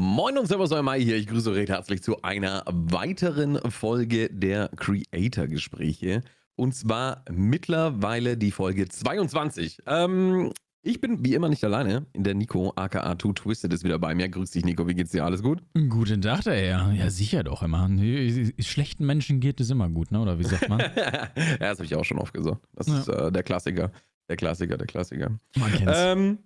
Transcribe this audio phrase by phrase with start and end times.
[0.00, 1.16] Moin und Servus, euer Mai hier.
[1.16, 6.22] Ich grüße euch recht herzlich zu einer weiteren Folge der Creator-Gespräche.
[6.54, 9.78] Und zwar mittlerweile die Folge 22.
[9.86, 12.06] Ähm, ich bin wie immer nicht alleine.
[12.12, 14.28] In der Nico, aka 2 Twisted, ist wieder bei mir.
[14.28, 14.86] Grüß dich, Nico.
[14.86, 15.24] Wie geht's dir?
[15.24, 15.64] Alles gut?
[15.88, 16.92] Guten Tag, der Herr.
[16.92, 17.90] Ja, sicher doch immer.
[18.60, 20.20] Schlechten Menschen geht es immer gut, ne?
[20.20, 20.78] Oder wie sagt man?
[20.96, 21.28] ja,
[21.58, 22.60] das habe ich auch schon oft gesagt.
[22.72, 23.00] Das Ja.
[23.00, 23.90] ist äh, der Klassiker.
[24.28, 25.40] Der Klassiker, der Klassiker.
[25.56, 25.92] Man kennt's.
[25.96, 26.38] Ähm,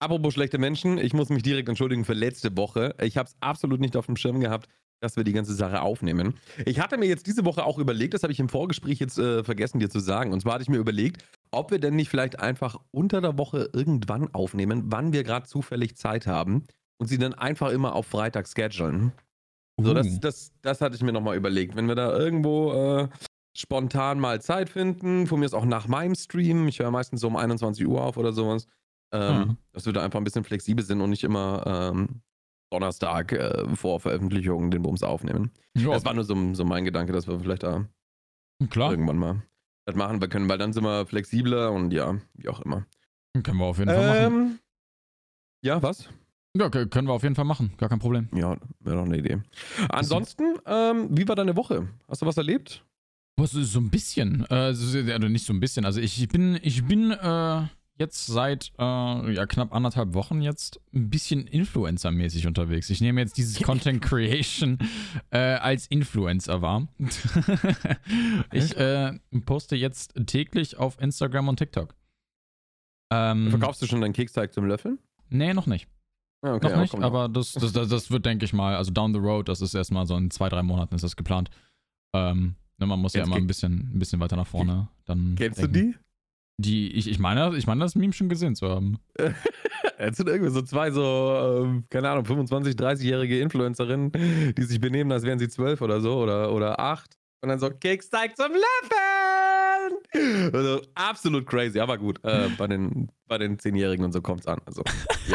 [0.00, 2.94] apropos schlechte Menschen, ich muss mich direkt entschuldigen für letzte Woche.
[3.00, 4.68] Ich habe es absolut nicht auf dem Schirm gehabt,
[5.00, 6.34] dass wir die ganze Sache aufnehmen.
[6.66, 9.44] Ich hatte mir jetzt diese Woche auch überlegt, das habe ich im Vorgespräch jetzt äh,
[9.44, 10.32] vergessen dir zu sagen.
[10.32, 13.70] Und zwar hatte ich mir überlegt, ob wir denn nicht vielleicht einfach unter der Woche
[13.72, 16.64] irgendwann aufnehmen, wann wir gerade zufällig Zeit haben
[16.98, 19.12] und sie dann einfach immer auf Freitag schedulen.
[19.82, 21.74] So, das, das, das hatte ich mir nochmal überlegt.
[21.74, 23.08] Wenn wir da irgendwo äh,
[23.56, 27.28] spontan mal Zeit finden, von mir ist auch nach meinem Stream, ich höre meistens so
[27.28, 28.66] um 21 Uhr auf oder sowas,
[29.12, 29.56] ähm, Mhm.
[29.72, 32.22] dass wir da einfach ein bisschen flexibel sind und nicht immer ähm,
[32.72, 35.50] Donnerstag äh, vor Veröffentlichung den Bums aufnehmen.
[35.76, 37.86] ja, Das war nur so, so mein Gedanke, dass wir vielleicht da
[38.70, 38.90] klar.
[38.92, 39.42] irgendwann mal
[39.86, 42.86] das machen wir können, weil dann sind wir flexibler und ja, wie auch immer.
[43.42, 44.34] Können wir auf jeden Fall machen.
[44.34, 44.58] Ähm,
[45.64, 46.08] ja, was?
[46.56, 47.72] Ja, können wir auf jeden Fall machen.
[47.76, 48.28] Gar kein Problem.
[48.32, 49.38] Ja, wäre doch eine Idee.
[49.88, 51.88] Ansonsten, ähm, wie war deine Woche?
[52.08, 52.84] Hast du was erlebt?
[53.36, 54.44] Was so ein bisschen?
[54.50, 55.84] Äh, so- also nicht so ein bisschen.
[55.84, 57.62] Also ich bin, ich bin äh,
[58.00, 58.82] jetzt seit äh,
[59.34, 62.90] ja, knapp anderthalb Wochen jetzt ein bisschen Influencer-mäßig unterwegs.
[62.90, 64.78] Ich nehme jetzt dieses Content Creation
[65.30, 66.88] äh, als Influencer wahr.
[68.52, 71.94] ich äh, poste jetzt täglich auf Instagram und TikTok.
[73.12, 74.98] Ähm, Verkaufst du schon deinen Keksteig zum Löffeln?
[75.28, 75.88] Nee, noch nicht.
[76.44, 79.12] Ja, okay, noch nicht, aber das, das, das, das wird, denke ich mal, also down
[79.12, 81.50] the road, das ist erstmal so in zwei, drei Monaten ist das geplant.
[82.14, 84.88] Ähm, ne, man muss ja Kennst- immer ein bisschen, ein bisschen weiter nach vorne.
[85.04, 85.92] Dann Kennst du denken.
[85.92, 86.09] die?
[86.60, 88.98] Die, ich, ich meine, ich meine, das Meme schon gesehen zu haben.
[90.02, 94.12] Es sind irgendwie so zwei so, ähm, keine Ahnung, 25, 30-jährige Influencerinnen,
[94.56, 97.18] die sich benehmen, als wären sie zwölf oder so oder, oder acht.
[97.42, 100.50] Und dann so, Keksteig zum Löffeln!
[100.54, 102.22] Also, absolut crazy, aber gut.
[102.24, 104.60] Äh, bei, den, bei den Zehnjährigen und so kommt's an.
[104.66, 104.82] Also,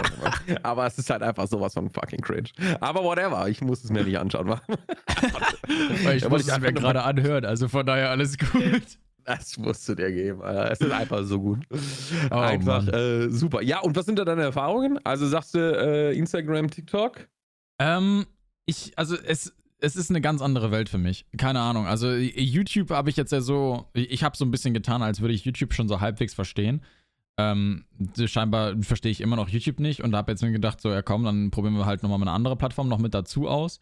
[0.64, 2.50] aber es ist halt einfach sowas von fucking cringe.
[2.80, 4.48] Aber whatever, ich muss es mir nicht anschauen.
[4.48, 4.60] Weil
[6.18, 8.98] ich Ja, muss ich es mir gerade anhören, also von daher alles gut.
[9.26, 10.42] Das musst du dir geben.
[10.42, 10.72] Alter.
[10.72, 11.60] Es ist einfach so gut.
[12.32, 13.62] Oh, einfach äh, super.
[13.62, 15.00] Ja, und was sind da deine Erfahrungen?
[15.04, 17.28] Also sagst du äh, Instagram, TikTok?
[17.80, 18.26] Ähm,
[18.66, 21.26] ich, also es, es ist eine ganz andere Welt für mich.
[21.38, 21.88] Keine Ahnung.
[21.88, 25.34] Also YouTube habe ich jetzt ja so, ich habe so ein bisschen getan, als würde
[25.34, 26.82] ich YouTube schon so halbwegs verstehen.
[27.38, 27.86] Ähm,
[28.26, 31.26] scheinbar verstehe ich immer noch YouTube nicht und habe jetzt mir gedacht, so, ja komm,
[31.26, 33.80] dann probieren wir halt nochmal eine andere Plattform noch mit dazu aus.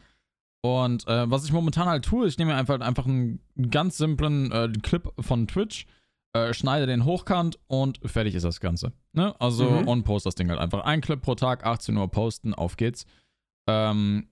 [0.65, 4.71] Und äh, was ich momentan halt tue, ich nehme einfach, einfach einen ganz simplen äh,
[4.81, 5.85] Clip von Twitch,
[6.33, 8.93] äh, schneide den hochkant und fertig ist das Ganze.
[9.11, 9.35] Ne?
[9.41, 9.87] Also Mhm.
[9.89, 10.85] und post das Ding halt einfach.
[10.85, 13.05] Ein Clip pro Tag, 18 Uhr posten, auf geht's.
[13.67, 14.29] Ähm,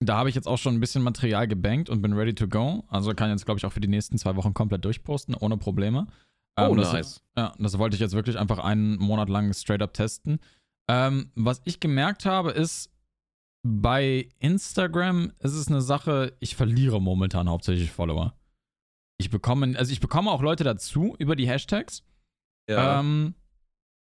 [0.00, 2.84] da habe ich jetzt auch schon ein bisschen Material gebankt und bin ready to go.
[2.88, 6.06] Also kann jetzt, glaube ich, auch für die nächsten zwei Wochen komplett durchposten, ohne Probleme.
[6.58, 7.22] Oh, Ähm, das, nice.
[7.38, 10.40] Ja, das wollte ich jetzt wirklich einfach einen Monat lang straight up testen.
[10.88, 12.90] Ähm, was ich gemerkt habe, ist,
[13.66, 18.34] bei Instagram ist es eine Sache, ich verliere momentan hauptsächlich Follower.
[19.16, 22.02] Ich bekomme, also ich bekomme auch Leute dazu über die Hashtags.
[22.68, 23.00] Ja.
[23.00, 23.34] Ähm,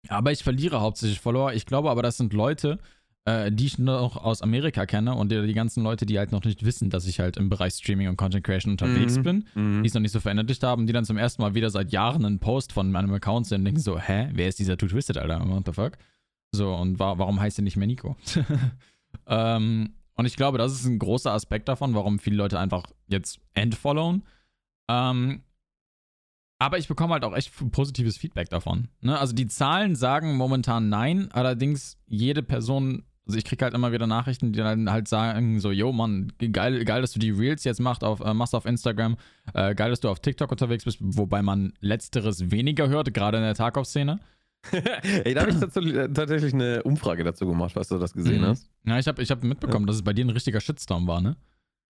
[0.08, 1.54] aber ich verliere hauptsächlich Follower.
[1.54, 2.80] Ich glaube aber, das sind Leute,
[3.26, 6.44] äh, die ich noch aus Amerika kenne und die, die ganzen Leute, die halt noch
[6.44, 9.24] nicht wissen, dass ich halt im Bereich Streaming und Content Creation unterwegs Mhm.
[9.24, 9.84] bin, Mhm.
[9.84, 12.26] die es noch nicht so verinnerlicht haben, die dann zum ersten Mal wieder seit Jahren
[12.26, 15.18] einen Post von meinem Account sehen und denken so, hä, wer ist dieser Two Twisted,
[15.18, 15.40] Alter?
[15.48, 15.98] What the fuck?
[16.52, 18.16] So, und wa warum heißt er nicht mehr Nico?
[19.28, 23.40] ähm, und ich glaube, das ist ein großer Aspekt davon, warum viele Leute einfach jetzt
[23.54, 24.24] entfollowen.
[24.90, 25.44] Ähm,
[26.58, 28.88] aber ich bekomme halt auch echt positives Feedback davon.
[29.02, 29.20] Ne?
[29.20, 34.08] Also die Zahlen sagen momentan nein, allerdings jede Person, also ich kriege halt immer wieder
[34.08, 37.82] Nachrichten, die dann halt sagen so, yo Mann, geil, geil, dass du die Reels jetzt
[37.82, 39.18] machst auf, äh, machst auf Instagram,
[39.54, 43.44] äh, geil, dass du auf TikTok unterwegs bist, wobei man letzteres weniger hört, gerade in
[43.44, 44.20] der Tarkov-Szene.
[45.24, 48.42] Ey, da habe ich dazu, äh, tatsächlich eine Umfrage dazu gemacht, was du das gesehen
[48.42, 48.46] Mhm.
[48.48, 48.70] hast.
[48.86, 51.36] Ja, ich habe ich hab mitbekommen, dass es bei dir ein richtiger Shitstorm war, ne?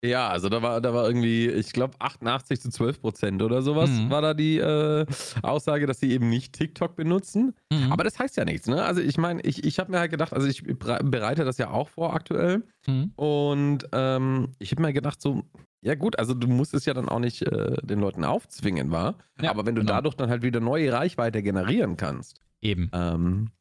[0.01, 3.89] Ja, also da war, da war irgendwie, ich glaube, 88 zu 12 Prozent oder sowas
[3.89, 4.10] Mhm.
[4.10, 5.06] war da die äh,
[5.42, 7.54] Aussage, dass sie eben nicht TikTok benutzen.
[7.69, 7.92] Mhm.
[7.92, 8.81] Aber das heißt ja nichts, ne?
[8.86, 11.89] Also ich meine, ich, ich habe mir halt gedacht, also ich bereite das ja auch
[11.89, 12.63] vor aktuell.
[12.88, 13.12] Mhm.
[13.18, 15.44] Und ähm, ich habe mir gedacht, so,
[15.81, 19.15] ja gut, also du musst es ja dann auch nicht äh, den Leuten aufzwingen, war.
[19.42, 19.92] Ja, Aber wenn du genau.
[19.95, 22.90] dadurch dann halt wieder neue Reichweite generieren kannst, Eben.
[22.94, 23.52] ähm,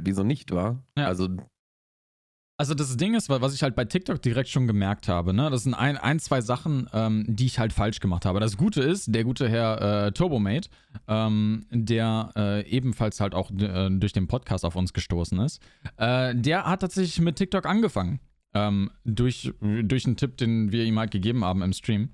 [0.00, 0.82] wieso nicht, war?
[0.96, 1.06] Ja.
[1.06, 1.28] Also
[2.56, 5.62] Also das Ding ist, was ich halt bei TikTok direkt schon gemerkt habe, ne, das
[5.62, 8.38] sind ein, ein zwei Sachen, ähm, die ich halt falsch gemacht habe.
[8.38, 10.68] Das Gute ist, der gute Herr äh, Turbomate,
[11.08, 15.62] ähm, der äh, ebenfalls halt auch äh, durch den Podcast auf uns gestoßen ist,
[15.96, 18.20] äh, der hat tatsächlich mit TikTok angefangen.
[18.52, 22.10] Ähm, durch, durch einen Tipp, den wir ihm halt gegeben haben im Stream.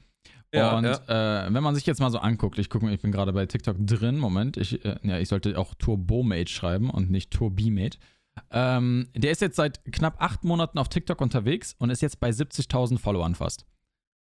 [0.57, 1.47] Ja, und ja.
[1.47, 3.77] Äh, wenn man sich jetzt mal so anguckt, ich gucke, ich bin gerade bei TikTok
[3.79, 7.99] drin, Moment, ich, äh, ja, ich sollte auch Turbomate schreiben und nicht Turbimate.
[8.51, 12.31] Ähm, der ist jetzt seit knapp acht Monaten auf TikTok unterwegs und ist jetzt bei
[12.31, 13.67] 70.000 Followern fast.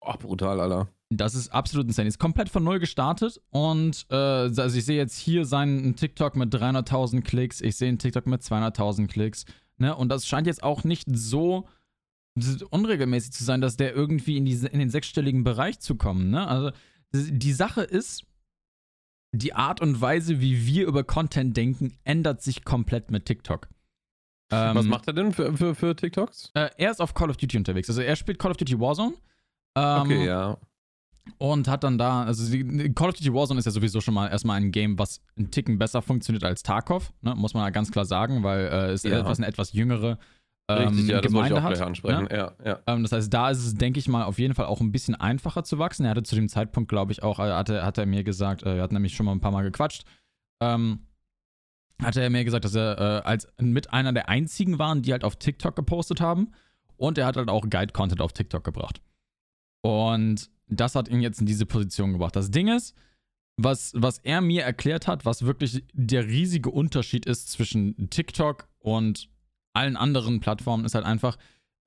[0.02, 0.88] Ach, brutal, Alter.
[1.10, 2.08] Das ist absolut insane.
[2.08, 6.54] Ist komplett von null gestartet und äh, also ich sehe jetzt hier seinen TikTok mit
[6.54, 9.44] 300.000 Klicks, ich sehe einen TikTok mit 200.000 Klicks,
[9.76, 9.94] ne?
[9.94, 11.66] Und das scheint jetzt auch nicht so
[12.70, 16.46] unregelmäßig zu sein, dass der irgendwie in, diese, in den sechsstelligen Bereich zu kommen, ne?
[16.46, 16.70] Also
[17.12, 18.24] die Sache ist,
[19.32, 23.68] die Art und Weise, wie wir über Content denken, ändert sich komplett mit TikTok.
[24.48, 26.50] Was Ähm, macht er denn für, für, für TikToks?
[26.54, 27.88] äh, er ist auf Call of Duty unterwegs.
[27.88, 29.14] Also er spielt Call of Duty Warzone.
[29.76, 30.56] Ähm, Okay, ja.
[31.38, 34.26] Und hat dann da, also die, Call of Duty Warzone ist ja sowieso schon mal
[34.28, 37.34] erstmal ein Game, was einen Ticken besser funktioniert als Tarkov, ne?
[37.36, 39.20] muss man ja ganz klar sagen, weil äh, es Ja.
[39.20, 40.18] etwas eine etwas jüngere
[40.74, 41.74] Richtig, ja, das wollte ich Gemeinde auch hat.
[41.74, 42.24] gleich ansprechen.
[42.24, 42.36] Ne?
[42.36, 42.78] Ja, ja.
[42.86, 45.14] Ähm, das heißt, da ist es, denke ich mal, auf jeden Fall auch ein bisschen
[45.14, 46.04] einfacher zu wachsen.
[46.04, 48.76] Er hatte zu dem Zeitpunkt, glaube ich, auch, äh, hatte, hat er mir gesagt, äh,
[48.76, 50.04] wir hatten nämlich schon mal ein paar Mal gequatscht,
[50.60, 51.06] ähm,
[52.02, 55.24] hatte er mir gesagt, dass er äh, als mit einer der einzigen waren, die halt
[55.24, 56.52] auf TikTok gepostet haben.
[56.96, 59.00] Und er hat halt auch Guide-Content auf TikTok gebracht.
[59.82, 62.36] Und das hat ihn jetzt in diese Position gebracht.
[62.36, 62.94] Das Ding ist,
[63.56, 69.28] was, was er mir erklärt hat, was wirklich der riesige Unterschied ist zwischen TikTok und
[69.72, 71.36] allen anderen Plattformen, ist halt einfach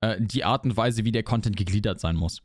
[0.00, 2.42] äh, die Art und Weise, wie der Content gegliedert sein muss.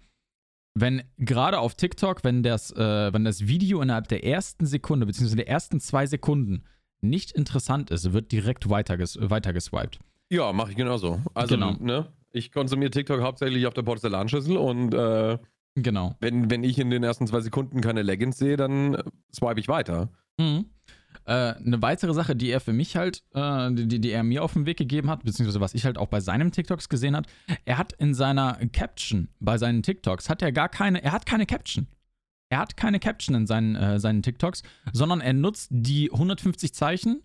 [0.76, 5.38] Wenn gerade auf TikTok, wenn das, äh, wenn das Video innerhalb der ersten Sekunde, beziehungsweise
[5.38, 6.64] der ersten zwei Sekunden
[7.02, 10.00] nicht interessant ist, wird direkt weiterges weitergeswiped.
[10.30, 11.22] Ja, mache ich genauso.
[11.34, 11.74] Also, Genau.
[11.80, 12.08] ne?
[12.32, 15.40] Ich konsumiere TikTok hauptsächlich auf der Porzellanschüssel und äh,
[15.76, 16.16] Genau.
[16.20, 18.98] wenn, wenn ich in den ersten zwei Sekunden keine Leggings sehe, dann
[19.34, 20.10] swipe ich weiter.
[20.38, 20.66] Mhm.
[21.26, 24.54] Äh, eine weitere Sache, die er für mich halt, äh, die, die er mir auf
[24.54, 27.28] den Weg gegeben hat, beziehungsweise was ich halt auch bei seinem TikToks gesehen hat,
[27.66, 31.46] er hat in seiner Caption bei seinen TikToks, hat er gar keine, er hat keine
[31.46, 31.88] Caption.
[32.50, 37.22] Er hat keine Caption in seinen, äh, seinen TikToks, sondern er nutzt die 150 Zeichen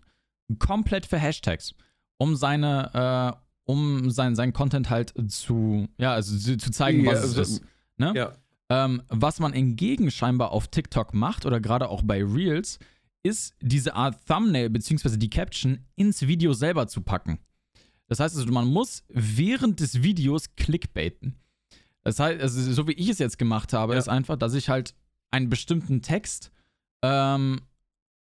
[0.59, 1.73] komplett für Hashtags,
[2.17, 7.11] um seine, äh, um sein, sein Content halt zu, ja, also zu, zu zeigen, Ja,
[7.11, 7.63] was also, es ist.
[7.97, 8.13] Ne?
[8.15, 8.33] Ja.
[8.69, 12.79] Ähm, was man hingegen scheinbar auf TikTok macht oder gerade auch bei Reels,
[13.25, 15.17] ist diese Art Thumbnail bzw.
[15.17, 17.39] die Caption ins Video selber zu packen.
[18.07, 21.35] Das heißt also, man muss während des Videos clickbaiten.
[22.03, 23.99] Das heißt, also, so wie ich es jetzt gemacht habe, Ja.
[23.99, 24.93] ist einfach, dass ich halt
[25.31, 26.51] einen bestimmten Text,
[27.01, 27.61] ähm,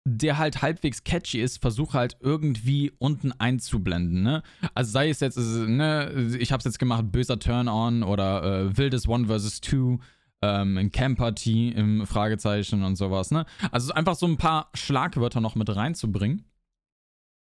[0.04, 4.22] der halt halbwegs catchy ist, versuche halt irgendwie unten einzublenden.
[4.22, 4.42] Ne?
[4.74, 8.76] Also sei es jetzt, also, ne, ich habe es jetzt gemacht, böser Turn-on oder äh,
[8.76, 9.98] wildes One versus Two,
[10.42, 13.30] ähm, ein Camper-Tee im Fragezeichen und sowas.
[13.30, 13.46] Ne?
[13.70, 16.44] Also einfach so ein paar Schlagwörter noch mit reinzubringen.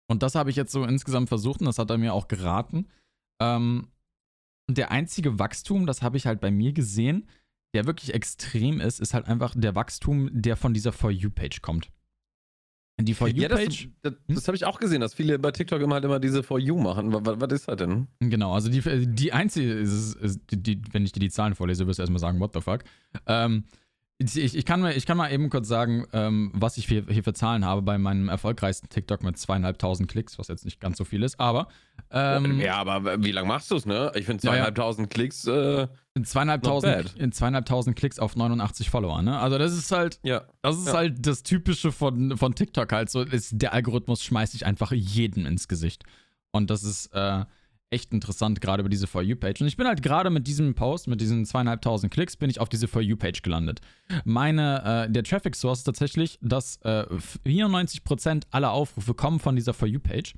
[0.10, 2.88] Und das habe ich jetzt so insgesamt versucht und das hat er mir auch geraten.
[3.42, 3.90] Ähm,
[4.70, 7.28] und der einzige Wachstum, das habe ich halt bei mir gesehen,
[7.74, 11.92] der wirklich extrem ist, ist halt einfach der Wachstum, der von dieser For You-Page kommt.
[13.00, 13.90] Die For Ja, das, You-Page.
[14.02, 16.58] das, das habe ich auch gesehen, dass viele bei TikTok immer halt immer diese For
[16.60, 17.14] You machen.
[17.14, 18.08] Was, was ist das denn?
[18.20, 21.86] Genau, also die, die einzige, ist, ist, die, die, wenn ich dir die Zahlen vorlese,
[21.86, 22.84] wirst du erstmal sagen, what the fuck.
[23.28, 23.66] Ähm,
[24.20, 27.24] ich, ich, kann mal, ich kann mal eben kurz sagen, ähm, was ich hier, hier
[27.24, 31.06] für Zahlen habe bei meinem erfolgreichsten TikTok mit zweieinhalbtausend Klicks, was jetzt nicht ganz so
[31.06, 31.68] viel ist, aber
[32.10, 34.12] ähm, ja, aber wie lange machst du es, ne?
[34.16, 34.56] Ich finde Ja, ja.
[34.56, 35.88] zweieinhalbtausend Klicks, äh,
[36.24, 39.40] zweieinhalbtausend, Not zweieinhalbtausend Klicks auf 89 Follower, ne?
[39.40, 40.44] Also das ist halt, ja.
[40.64, 40.94] das ist Ja.
[40.94, 45.46] halt das Typische von, von TikTok halt so, ist, der Algorithmus schmeißt sich einfach jedem
[45.46, 46.04] ins Gesicht.
[46.52, 47.46] Und das ist äh,
[47.90, 49.62] echt interessant, gerade über diese For You-Page.
[49.62, 52.70] Und ich bin halt gerade mit diesem Post, mit diesen zweieinhalbtausend Klicks, bin ich auf
[52.70, 53.80] diese For You-Page gelandet.
[54.26, 57.06] Meine, äh, der Traffic Source ist tatsächlich, dass äh,
[57.46, 60.34] 94% aller Aufrufe kommen von dieser For You-Page.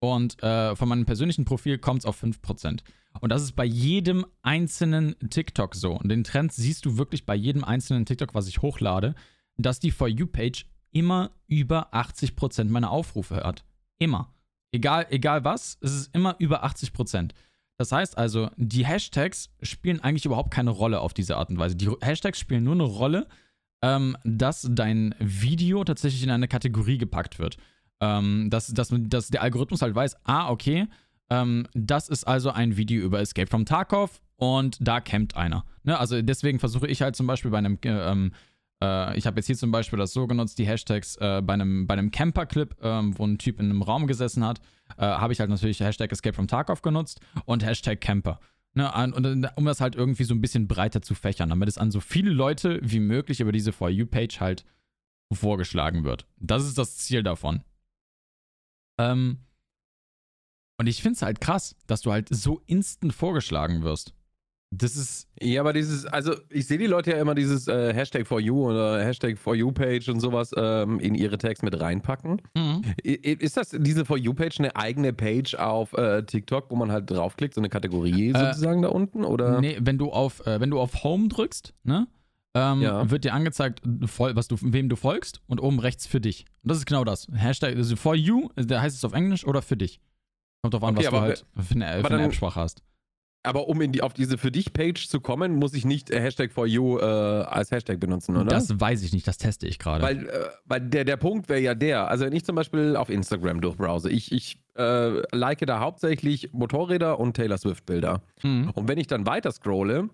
[0.00, 2.80] Und äh, von meinem persönlichen Profil kommt es auf 5%.
[3.20, 5.92] Und das ist bei jedem einzelnen TikTok so.
[5.92, 9.14] Und den Trend siehst du wirklich bei jedem einzelnen TikTok, was ich hochlade,
[9.56, 13.64] dass die For You-Page immer über 80% meiner Aufrufe hat.
[13.98, 14.32] Immer.
[14.72, 17.30] Egal, egal was, es ist immer über 80%.
[17.78, 21.76] Das heißt also, die Hashtags spielen eigentlich überhaupt keine Rolle auf diese Art und Weise.
[21.76, 23.28] Die Hashtags spielen nur eine Rolle,
[23.82, 27.56] ähm, dass dein Video tatsächlich in eine Kategorie gepackt wird.
[28.00, 30.86] Ähm, dass, dass, dass der Algorithmus halt weiß, ah, okay,
[31.30, 35.64] ähm, das ist also ein Video über Escape from Tarkov und da campt einer.
[35.82, 35.98] Ne?
[35.98, 38.32] Also deswegen versuche ich halt zum Beispiel bei einem, äh, ähm,
[38.82, 41.86] Äh, ich habe jetzt hier zum Beispiel das so genutzt, die Hashtags äh, bei einem,
[41.86, 44.60] bei einem Camper-Clip, ähm, wo ein Typ in einem Raum gesessen hat,
[44.96, 48.40] äh, habe ich halt natürlich Hashtag Escape from Tarkov genutzt und Hashtag Camper.
[48.74, 51.90] Ne, und, um das halt irgendwie so ein bisschen breiter zu fächern, damit es an
[51.90, 54.64] so viele Leute wie möglich über diese For You-Page halt
[55.32, 56.26] vorgeschlagen wird.
[56.36, 57.64] Das ist das Ziel davon.
[58.98, 59.38] Ähm,
[60.78, 64.14] und ich finde es halt krass, dass du halt so instant vorgeschlagen wirst.
[64.70, 65.28] Das ist.
[65.40, 68.68] Ja, aber dieses, also ich sehe die Leute ja immer dieses äh, Hashtag for you
[68.68, 72.42] oder Hashtag for you Page und sowas ähm, in ihre Tags mit reinpacken.
[72.54, 72.82] Mhm.
[73.02, 77.10] Ist das diese for you Page eine eigene Page auf äh, TikTok, wo man halt
[77.10, 79.24] draufklickt, so eine Kategorie äh, sozusagen da unten?
[79.24, 79.60] Oder?
[79.60, 82.06] Nee, wenn du auf, äh, wenn du auf Home drückst, ne?
[82.54, 83.10] Ähm, ja.
[83.10, 86.46] wird dir angezeigt, was du, wem du folgst und oben rechts für dich.
[86.62, 87.28] Und das ist genau das.
[87.32, 90.00] Hashtag also for you, da heißt es auf Englisch oder für dich.
[90.62, 92.82] Kommt drauf an, okay, was du halt für eine, für eine App-Sprache hast.
[93.44, 96.20] Aber um in die, auf diese für dich Page zu kommen, muss ich nicht äh,
[96.20, 98.46] Hashtag for you äh, als Hashtag benutzen, oder?
[98.46, 100.02] Das weiß ich nicht, das teste ich gerade.
[100.02, 103.10] Weil, äh, weil der, der Punkt wäre ja der, also wenn ich zum Beispiel auf
[103.10, 108.22] Instagram durchbrowse, ich, ich äh, like da hauptsächlich Motorräder und Taylor Swift Bilder.
[108.42, 108.70] Mhm.
[108.74, 110.10] Und wenn ich dann weiter scrolle,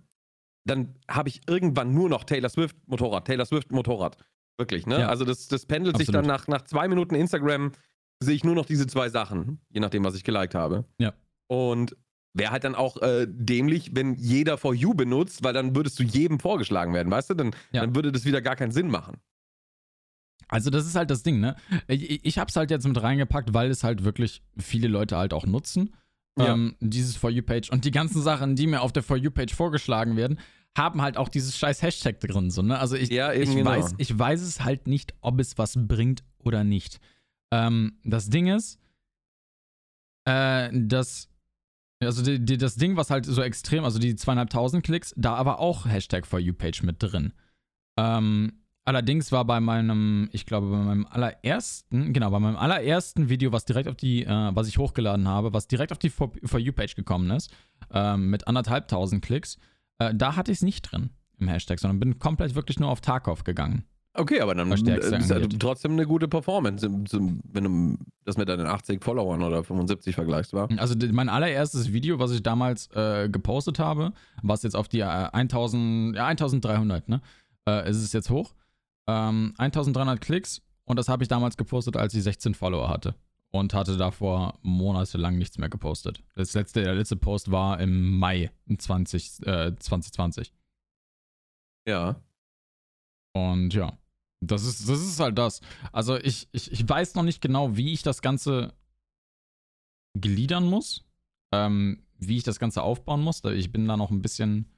[0.67, 4.17] dann habe ich irgendwann nur noch Taylor Swift Motorrad, Taylor Swift Motorrad.
[4.59, 5.01] Wirklich, ne?
[5.01, 5.09] Ja.
[5.09, 6.07] Also das, das pendelt Absolut.
[6.07, 7.73] sich dann nach, nach zwei Minuten Instagram,
[8.21, 10.85] sehe ich nur noch diese zwei Sachen, je nachdem, was ich geliked habe.
[10.99, 11.13] Ja.
[11.49, 11.97] Und
[12.35, 16.03] Wäre halt dann auch äh, dämlich, wenn jeder For You benutzt, weil dann würdest du
[16.03, 17.35] jedem vorgeschlagen werden, weißt du?
[17.35, 17.83] Dann, ja.
[17.83, 19.19] dann würde das wieder gar keinen Sinn machen.
[20.49, 21.57] Also das ist halt das Ding, ne?
[21.87, 25.47] Ich, ich hab's halt jetzt mit reingepackt, weil es halt wirklich viele Leute halt auch
[25.47, 25.95] nutzen.
[26.37, 26.53] Ja.
[26.53, 27.71] Ähm, dieses For You-Page.
[27.71, 30.41] Und die ganzen Sachen, die mir auf der For You-Page vorgeschlagen werden,
[30.77, 32.51] haben halt auch dieses scheiß Hashtag drin.
[32.51, 32.79] So, ne?
[32.79, 33.71] Also ich, ja, ich, genau.
[33.71, 36.99] weiß, ich weiß es halt nicht, ob es was bringt oder nicht.
[37.53, 38.81] Ähm, das Ding ist,
[40.25, 41.29] äh, dass
[42.07, 45.59] also die, die, das Ding, was halt so extrem, also die zweieinhalbtausend Klicks, da aber
[45.61, 47.33] auch Hashtag For You Page mit drin.
[47.97, 48.53] Ähm,
[48.85, 53.65] allerdings war bei meinem, ich glaube, bei meinem allerersten, genau, bei meinem allerersten Video, was
[53.65, 56.73] direkt auf die, äh, was ich hochgeladen habe, was direkt auf die For, For You
[56.73, 57.53] Page gekommen ist,
[57.93, 59.59] ähm, mit anderthalbtausend Klicks,
[59.99, 63.01] äh, da hatte ich es nicht drin im Hashtag, sondern bin komplett wirklich nur auf
[63.01, 63.85] Tarkov gegangen.
[64.17, 69.03] Okay, aber dann ist ja trotzdem eine gute Performance, wenn du das mit deinen 80
[69.03, 70.69] Followern oder 75 vergleichst, war.
[70.77, 75.05] Also mein allererstes Video, was ich damals äh, gepostet habe, was jetzt auf die äh,
[75.05, 77.21] 1000, ja 1300, ne,
[77.69, 78.55] äh, ist es jetzt hoch.
[79.09, 83.17] Ähm, 1300 Klicks und das habe ich damals gepostet, als ich 16 Follower hatte
[83.51, 86.23] und hatte davor monatelang nichts mehr gepostet.
[86.37, 90.53] Das letzte, der letzte Post war im Mai 20, äh, 2020.
[91.87, 92.17] Ja.
[93.33, 93.99] Und ja.
[94.41, 95.61] Das ist, das ist halt das.
[95.93, 98.75] Also ich, ich, ich weiß noch nicht genau, wie ich das Ganze
[100.19, 101.05] gliedern muss.
[101.53, 103.43] Ähm, wie ich das Ganze aufbauen muss.
[103.45, 104.71] Ich bin da noch ein bisschen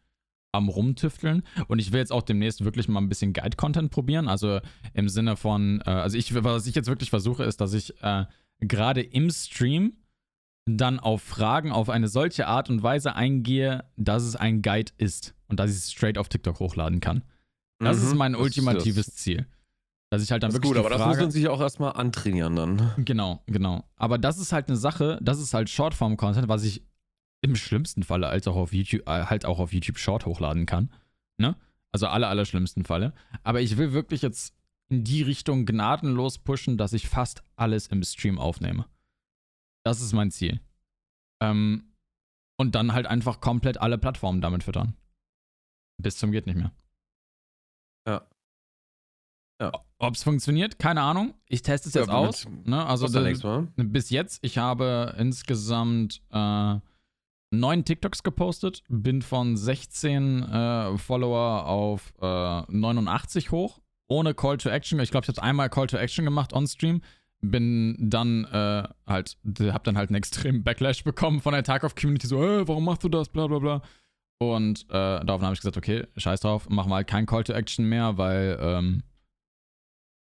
[0.53, 1.43] am Rumtüfteln.
[1.69, 4.29] Und ich will jetzt auch demnächst wirklich mal ein bisschen Guide-Content probieren.
[4.29, 4.61] Also
[4.95, 8.25] im Sinne von, äh, also ich, was ich jetzt wirklich versuche, ist, dass ich äh,
[8.61, 9.99] gerade im Stream
[10.69, 15.35] dann auf Fragen auf eine solche Art und Weise eingehe, dass es ein Guide ist
[15.47, 17.23] und dass ich es straight auf TikTok hochladen kann.
[17.79, 19.47] Das mhm, ist mein ultimatives ist Ziel.
[20.11, 20.73] Dass ich halt dann das wirklich.
[20.73, 22.93] Gut, aber Frage, das muss man sich auch erstmal antrainieren dann.
[22.99, 23.85] Genau, genau.
[23.97, 26.85] Aber das ist halt eine Sache, das ist halt Shortform-Content, was ich
[27.43, 30.93] im schlimmsten Falle als auch auf YouTube, äh, halt auch auf YouTube Short hochladen kann.
[31.39, 31.57] Ne?
[31.93, 33.13] Also aller, aller schlimmsten Falle.
[33.43, 34.55] Aber ich will wirklich jetzt
[34.89, 38.87] in die Richtung gnadenlos pushen, dass ich fast alles im Stream aufnehme.
[39.85, 40.61] Das ist mein Ziel.
[41.43, 41.93] Ähm,
[42.59, 44.95] und dann halt einfach komplett alle Plattformen damit füttern.
[46.01, 46.73] Bis zum geht nicht mehr.
[49.61, 49.73] Ja.
[49.99, 51.35] Ob es funktioniert, keine Ahnung.
[51.49, 52.47] Ich teste es jetzt ja, aus.
[52.65, 52.85] Ne?
[52.85, 56.77] Also de, bis jetzt, ich habe insgesamt äh,
[57.51, 64.69] neun TikToks gepostet, bin von 16 äh, Follower auf äh, 89 hoch, ohne Call to
[64.69, 65.01] Action.
[65.01, 67.01] Ich glaube, ich habe einmal Call to Action gemacht on Stream.
[67.41, 72.27] Bin dann äh, halt, hab dann halt einen extremen Backlash bekommen von der Tarkov Community,
[72.27, 73.83] so, äh, warum machst du das, bla bla bla.
[74.39, 77.53] Und äh, daraufhin habe ich gesagt, okay, scheiß drauf, machen wir halt kein Call to
[77.53, 79.03] Action mehr, weil ähm,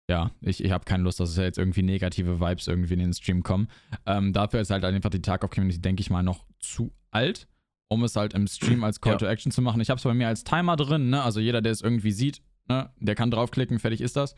[0.10, 3.00] ja, ich, ich habe keine Lust, dass es ja jetzt irgendwie negative Vibes irgendwie in
[3.00, 3.70] den Stream kommen.
[4.06, 7.48] Ähm, dafür ist halt einfach die Tarkov-Community, denke ich mal, noch zu alt,
[7.88, 9.18] um es halt im Stream als Call ja.
[9.18, 9.82] to Action zu machen.
[9.82, 11.24] Ich habe es bei mir als Timer drin, ne?
[11.24, 12.92] Also jeder, der es irgendwie sieht, ne?
[13.00, 14.36] der kann draufklicken, fertig ist das.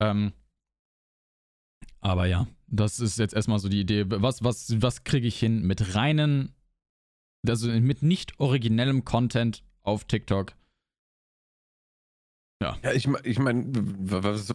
[0.00, 0.32] Ähm,
[2.00, 4.04] aber ja, das ist jetzt erstmal so die Idee.
[4.08, 6.54] Was, was, was kriege ich hin mit reinen,
[7.46, 10.54] also mit nicht originellem Content auf TikTok?
[12.62, 12.78] Ja.
[12.82, 14.54] Ja, ich, ich meine, was,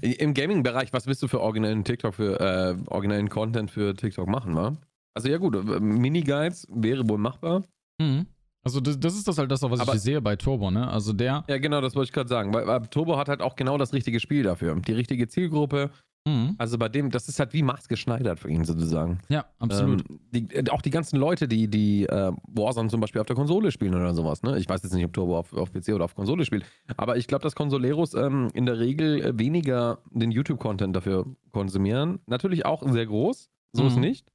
[0.00, 4.54] im Gaming-Bereich, was willst du für originellen TikTok, für äh, originellen Content für TikTok machen,
[4.54, 4.76] wa?
[5.14, 7.62] Also ja gut, Mini-Guides wäre wohl machbar.
[8.00, 8.26] Mhm.
[8.64, 10.88] Also das, das ist das halt das, was Aber- ich sehe bei Turbo, ne?
[10.88, 11.44] Also der.
[11.48, 12.54] Ja, genau, das wollte ich gerade sagen.
[12.54, 14.74] Weil, weil Turbo hat halt auch genau das richtige Spiel dafür.
[14.76, 15.90] Die richtige Zielgruppe.
[16.24, 16.54] Mhm.
[16.58, 19.18] Also bei dem, das ist halt wie maßgeschneidert für ihn sozusagen.
[19.28, 20.08] Ja, absolut.
[20.08, 23.34] Ähm, die, äh, auch die ganzen Leute, die, die äh, Warzone zum Beispiel auf der
[23.34, 24.42] Konsole spielen oder sowas.
[24.42, 24.56] Ne?
[24.58, 26.64] Ich weiß jetzt nicht, ob Turbo auf, auf PC oder auf Konsole spielt.
[26.96, 32.20] Aber ich glaube, dass Consoleros ähm, in der Regel äh, weniger den YouTube-Content dafür konsumieren.
[32.26, 33.48] Natürlich auch sehr groß.
[33.72, 34.02] So ist Mhm.
[34.02, 34.28] nicht.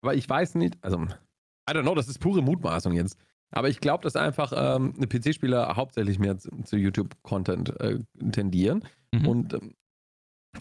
[0.00, 3.18] Aber ich weiß nicht, also, I don't know, das ist pure Mutmaßung jetzt.
[3.50, 7.98] Aber ich glaube, dass einfach ähm, PC-Spieler hauptsächlich mehr zu, zu YouTube-Content äh,
[8.30, 8.84] tendieren.
[9.12, 9.26] Mhm.
[9.26, 9.74] Und, ähm,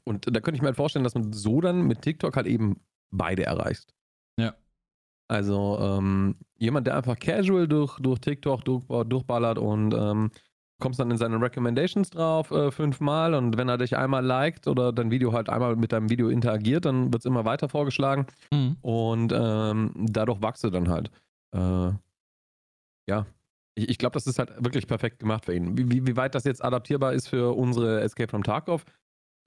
[0.03, 2.81] und da könnte ich mir halt vorstellen, dass man so dann mit TikTok halt eben
[3.11, 3.93] beide erreicht.
[4.39, 4.55] Ja.
[5.29, 10.31] Also ähm, jemand, der einfach casual durch, durch TikTok durch, durchballert und ähm,
[10.79, 14.93] kommst dann in seine Recommendations drauf äh, fünfmal und wenn er dich einmal liked oder
[14.93, 18.77] dein Video halt einmal mit deinem Video interagiert, dann wird es immer weiter vorgeschlagen Mhm.
[18.81, 21.09] und ähm, dadurch wachst du dann halt.
[21.55, 21.91] Äh,
[23.09, 23.25] ja,
[23.75, 25.77] ich, ich glaube, das ist halt wirklich perfekt gemacht für ihn.
[25.77, 28.85] Wie, wie, wie weit das jetzt adaptierbar ist für unsere Escape from Tarkov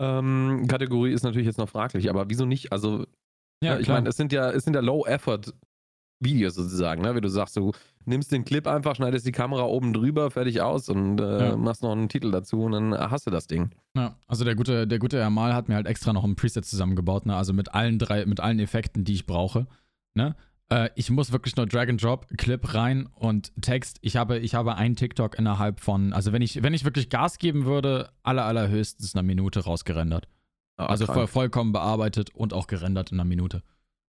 [0.01, 2.73] ähm, Kategorie ist natürlich jetzt noch fraglich, aber wieso nicht?
[2.73, 3.07] Also,
[3.63, 7.15] Ja, ja, ich meine, es sind ja, es sind ja Low-Effort-Videos sozusagen, ne?
[7.15, 7.73] Wie du sagst, du
[8.07, 11.57] nimmst den Clip einfach, schneidest die Kamera oben drüber, fertig aus und äh, Ja.
[11.57, 13.71] machst noch einen Titel dazu und dann hast du das Ding.
[13.97, 17.27] Ja, also der gute, der gute Ermal hat mir halt extra noch ein Preset zusammengebaut,
[17.27, 17.37] ne?
[17.37, 19.67] Also mit allen drei, mit allen Effekten, die ich brauche.
[20.15, 20.35] Ne?
[20.73, 23.99] Äh, ich muss wirklich nur Drag and Drop, Clip rein und Text.
[24.03, 27.39] Ich habe, ich habe einen TikTok innerhalb von, also wenn ich, wenn ich wirklich Gas
[27.39, 30.29] geben würde, aller, allerhöchstens eine Minute rausgerendert.
[30.77, 33.63] Ah, also voll, vollkommen bearbeitet und auch gerendert in einer Minute.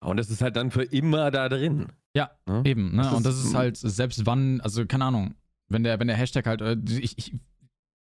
[0.01, 1.87] Und das ist halt dann für immer da drin.
[2.15, 2.61] Ja, Ne?
[2.65, 3.03] Eben, ne?
[3.03, 5.35] Das und das ist- halt, selbst wann, also keine Ahnung,
[5.67, 7.33] wenn der, wenn der Hashtag halt, äh, ich, ich,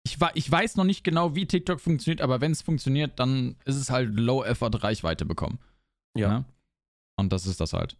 [0.06, 3.78] ich, ich weiß noch nicht genau, wie TikTok funktioniert, aber wenn es funktioniert, dann ist
[3.78, 5.60] es halt Low-Effort-Reichweite bekommen.
[6.16, 6.30] Ja.
[6.40, 6.46] Ne?
[7.16, 7.98] Und das ist das halt.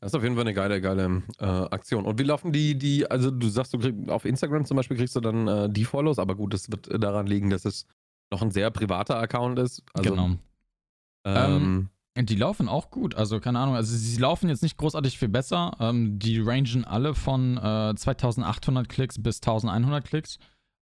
[0.00, 2.04] Das ist auf jeden Fall eine geile, geile äh, Aktion.
[2.06, 5.16] Und wie laufen die, die, also du sagst, du kriegst auf Instagram zum Beispiel kriegst
[5.16, 7.86] du dann äh, die Follows, aber gut, das wird daran liegen, dass es
[8.32, 9.82] noch ein sehr privater Account ist.
[9.94, 10.30] Also, genau.
[11.24, 15.18] Ähm, Und die laufen auch gut, also keine Ahnung, also sie laufen jetzt nicht großartig
[15.18, 15.76] viel besser.
[15.80, 20.38] Ähm, die rangen alle von äh, 2800 Klicks bis 1100 Klicks.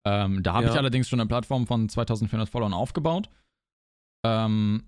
[0.07, 0.73] Ähm, da habe Ja.
[0.73, 3.31] ich allerdings schon eine Plattform von 2400 Followern aufgebaut.
[4.25, 4.85] Ähm,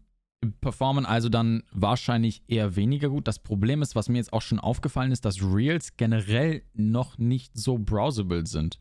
[0.52, 3.28] performen also dann wahrscheinlich eher weniger gut.
[3.28, 7.56] Das Problem ist, was mir jetzt auch schon aufgefallen ist, dass Reels generell noch nicht
[7.56, 8.78] so browsable sind.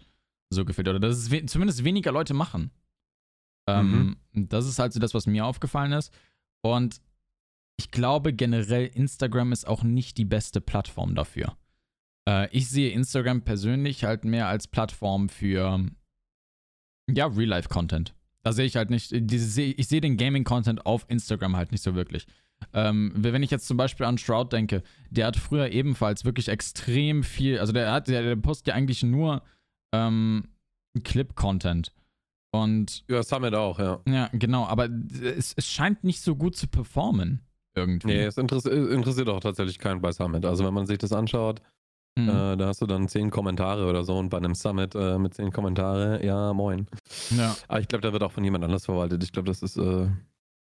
[0.49, 0.87] So gefühlt.
[0.87, 2.71] Oder dass es we zumindest weniger Leute machen.
[3.67, 6.13] Ähm, Das ist halt so das, was mir aufgefallen ist.
[6.61, 7.01] Und
[7.77, 11.57] ich glaube generell, Instagram ist auch nicht die beste Plattform dafür.
[12.27, 15.85] Äh, ich sehe Instagram persönlich halt mehr als Plattform für,
[17.09, 18.13] ja, Real-Life-Content.
[18.45, 21.95] Da sehe ich halt nicht, diese, ich sehe den Gaming-Content auf Instagram halt nicht so
[21.95, 22.27] wirklich.
[22.73, 27.23] Ähm, wenn ich jetzt zum Beispiel an Shroud denke, der hat früher ebenfalls wirklich extrem
[27.23, 29.41] viel, also der hat, der, der postet ja eigentlich nur
[29.91, 30.43] ähm,
[31.03, 31.91] Clip-Content.
[32.51, 34.01] Und ja, Summit auch, ja.
[34.07, 34.89] ja, genau, aber
[35.23, 37.41] es, es scheint nicht so gut zu performen.
[37.75, 38.09] Irgendwie.
[38.09, 40.45] Nee, es interessiert, interessiert auch tatsächlich keinen bei Summit.
[40.45, 41.63] Also wenn man sich das anschaut,
[42.17, 42.29] Hm.
[42.29, 45.33] äh, da hast du dann zehn Kommentare oder so und bei einem Summit äh, mit
[45.33, 46.87] zehn Kommentare, ja, moin.
[47.31, 47.55] ja.
[47.67, 49.21] Aber ich glaube, der wird auch von jemand anders verwaltet.
[49.23, 50.07] Ich glaube, das ist, äh,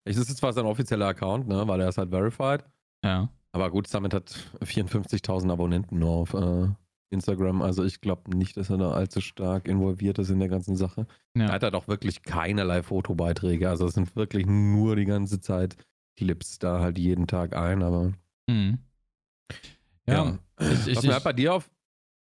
[0.06, 2.64] es ist zwar sein offizieller Account, ne, weil er ist halt verified.
[3.04, 3.30] ja.
[3.54, 6.70] Aber gut, Summit hat 54.000 Abonnenten nur auf äh,
[7.10, 7.62] Instagram.
[7.62, 11.06] Also ich glaube nicht, dass er da allzu stark involviert ist in der ganzen Sache.
[11.36, 11.48] Ja.
[11.48, 13.68] Er hat halt auch wirklich keinerlei Fotobeiträge.
[13.68, 15.76] Also es sind wirklich nur die ganze Zeit
[16.18, 17.84] Clips da halt jeden Tag ein.
[17.84, 18.14] Aber
[18.48, 18.80] Mhm.
[20.12, 21.70] Ja, Ich, ich, was mir halt bei dir auf,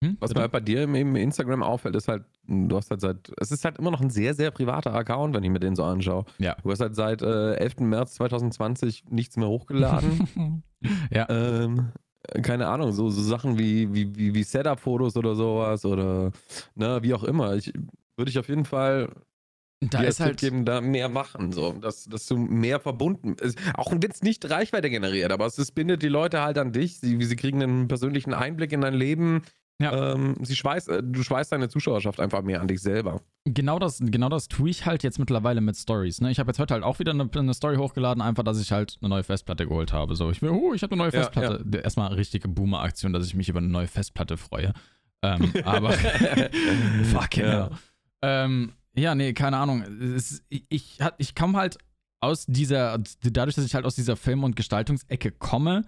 [0.03, 3.01] hm, was mir halt bei dir im, im Instagram auffällt, ist halt, du hast halt
[3.01, 5.77] seit, es ist halt immer noch ein sehr, sehr privater Account, wenn ich mir den
[5.77, 6.25] so anschaue.
[6.39, 6.57] Ja.
[6.63, 7.81] Du hast halt seit äh, 11.
[7.81, 10.63] März 2020 nichts mehr hochgeladen.
[11.11, 11.29] ja.
[11.29, 11.93] ähm,
[12.43, 16.33] keine Ahnung, so, so Sachen wie, wie, wie, wie Setup-Fotos oder sowas oder
[16.75, 17.55] ne, wie auch immer.
[17.57, 17.73] Ich
[18.17, 19.11] würde ich auf jeden Fall
[19.81, 20.39] da ist halt.
[20.41, 23.59] geben, da mehr machen, so, dass, dass du mehr verbunden ist.
[23.75, 26.99] Auch wenn es nicht Reichweite generiert, aber es, es bindet die Leute halt an dich.
[27.01, 29.43] Sie, sie kriegen einen persönlichen Einblick in dein Leben.
[29.81, 30.13] Ja.
[30.13, 33.23] Ähm, sie schweißt, äh, du schweißt deine Zuschauerschaft einfach mehr an dich selber.
[33.47, 36.21] Genau das, genau das tue ich halt jetzt mittlerweile mit Stories.
[36.21, 36.31] Ne?
[36.31, 38.99] Ich habe jetzt heute halt auch wieder eine, eine Story hochgeladen, einfach, dass ich halt
[39.01, 40.15] eine neue Festplatte geholt habe.
[40.17, 41.63] So, ich will, oh, ich habe eine neue Ja, Festplatte.
[41.65, 44.75] Der- Erstmal richtige Boomer-Aktion, dass ich mich über eine neue Festplatte freue.
[45.23, 47.29] Ähm, aber Ja.
[47.33, 47.71] hell.
[48.21, 49.83] Ähm, ja, nee, keine Ahnung.
[49.83, 51.79] Es, ich, ich, ich komme halt
[52.21, 55.85] aus dieser, dadurch, dass ich halt aus dieser Film- und Gestaltungsecke komme,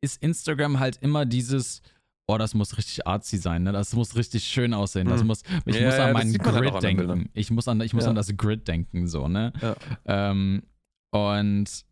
[0.00, 1.80] ist Instagram halt immer dieses,
[2.26, 3.72] oh, das muss richtig artsy sein, ne?
[3.72, 5.06] Das muss richtig schön aussehen.
[5.08, 5.26] Das Mhm.
[5.28, 6.96] muss, ich Ja, muss ja, an das meinen halt Grid an den denken.
[6.98, 7.28] Bildern.
[7.34, 8.10] Ich muss an, ich muss Ja.
[8.10, 9.52] an das Grid denken, so, ne?
[9.62, 9.76] Ja.
[10.06, 10.62] Ähm,
[11.12, 11.84] und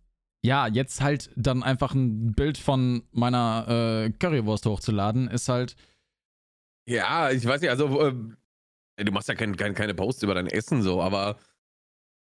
[0.42, 3.66] ja, jetzt halt dann einfach ein Bild von meiner
[4.07, 5.77] äh, Currywurst hochzuladen, ist halt,
[6.87, 8.37] Ja, ich weiß nicht, also ähm,
[8.96, 11.37] du machst ja kein, kein, keine Posts über dein Essen so, aber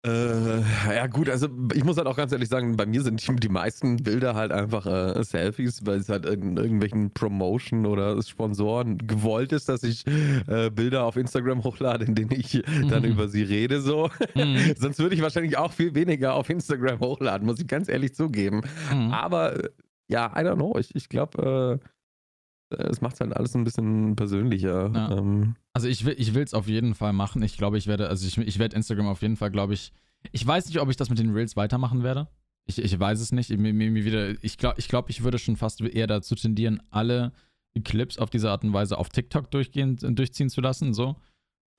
[0.06, 0.62] äh,
[0.96, 3.50] ja gut, also ich muss halt auch ganz ehrlich sagen, bei mir sind die, die
[3.50, 9.52] meisten Bilder halt einfach äh, Selfies, weil es halt in irgendwelchen Promotion oder Sponsoren gewollt
[9.52, 10.06] ist, dass ich
[10.48, 12.90] äh, Bilder auf Instagram hochlade, in denen ich mhm.
[12.90, 14.10] dann über sie rede so.
[14.36, 14.76] Mhm.
[14.78, 18.62] Sonst würde ich wahrscheinlich auch viel weniger auf Instagram hochladen, muss ich ganz ehrlich zugeben.
[18.94, 19.12] Mhm.
[19.12, 19.70] Aber äh,
[20.08, 21.88] ja, I don't know, ich, ich glaube, äh,
[22.70, 24.92] es macht halt alles ein bisschen persönlicher.
[24.94, 25.18] Ja.
[25.18, 27.42] Ähm, also ich will ich es auf jeden Fall machen.
[27.42, 29.94] Ich glaube, ich werde, also ich, ich werde Instagram auf jeden Fall, glaube ich.
[30.32, 32.28] Ich weiß nicht, ob ich das mit den Reels weitermachen werde.
[32.66, 33.50] Ich, ich weiß es nicht.
[33.50, 37.32] Mir, mir wieder, ich glaube, ich, glaub, ich würde schon fast eher dazu tendieren, alle
[37.84, 40.94] Clips auf diese Art und Weise auf TikTok durchgehen, durchziehen zu lassen.
[40.94, 41.16] So.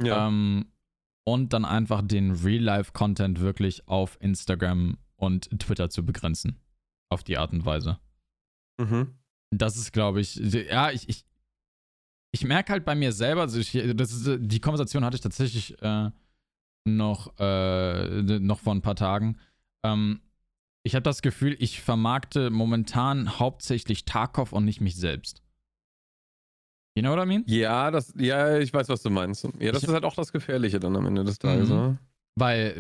[0.03, 0.29] Ja.
[0.29, 0.67] Ähm,
[1.25, 6.59] und dann einfach den Real-Life-Content wirklich auf Instagram und Twitter zu begrenzen.
[7.11, 7.99] Auf die Art und Weise.
[8.81, 9.18] Mhm.
[9.51, 11.25] Das ist, glaube ich, ja, ich, ich,
[12.33, 15.81] ich merke halt bei mir selber, also ich, das ist, die Konversation hatte ich tatsächlich
[15.83, 16.11] äh,
[16.85, 19.39] noch, äh, noch vor ein paar Tagen.
[19.83, 20.21] Ähm,
[20.83, 25.43] ich habe das Gefühl, ich vermarkte momentan hauptsächlich Tarkov und nicht mich selbst.
[26.95, 27.45] You know what I mean?
[27.47, 29.45] Ja, das, ja, ich weiß, was du meinst.
[29.61, 31.69] Ja, das ich, ist halt auch das Gefährliche dann am Ende des Tages.
[31.69, 31.99] Mhm.
[32.35, 32.75] Weil,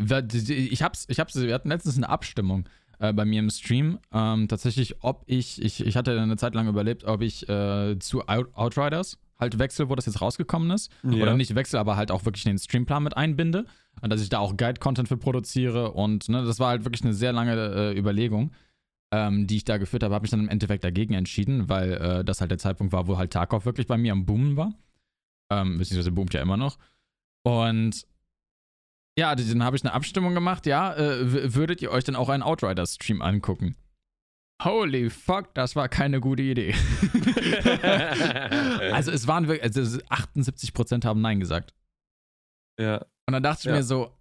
[0.48, 3.98] ich hab's, ich hab's, wir hatten letztens eine Abstimmung äh, bei mir im Stream.
[4.12, 8.26] Ähm, tatsächlich, ob ich, ich, ich hatte eine Zeit lang überlebt, ob ich äh, zu
[8.28, 10.90] Out Outriders halt wechsle, wo das jetzt rausgekommen ist.
[11.04, 11.22] Ja.
[11.22, 13.66] Oder nicht wechsle, aber halt auch wirklich den Streamplan mit einbinde.
[14.00, 15.92] Und dass ich da auch Guide-Content für produziere.
[15.92, 18.52] Und ne, das war halt wirklich eine sehr lange äh, Überlegung,
[19.12, 20.14] ähm, die ich da geführt habe.
[20.14, 23.16] Habe ich dann im Endeffekt dagegen entschieden, weil äh, das halt der Zeitpunkt war, wo
[23.16, 24.72] halt Tarkov wirklich bei mir am Boomen war.
[25.50, 26.78] Ähm, beziehungsweise boomt ja immer noch.
[27.42, 28.06] Und
[29.18, 30.64] ja, dann habe ich eine Abstimmung gemacht.
[30.64, 33.74] Ja, äh, würdet ihr euch dann auch einen Outrider-Stream angucken?
[34.62, 36.72] Holy fuck, das war keine gute Idee.
[38.92, 41.74] also es waren wirklich, also 78% haben Nein gesagt.
[42.80, 42.98] Ja.
[43.26, 43.72] Und dann dachte ich ja.
[43.72, 44.16] mir so,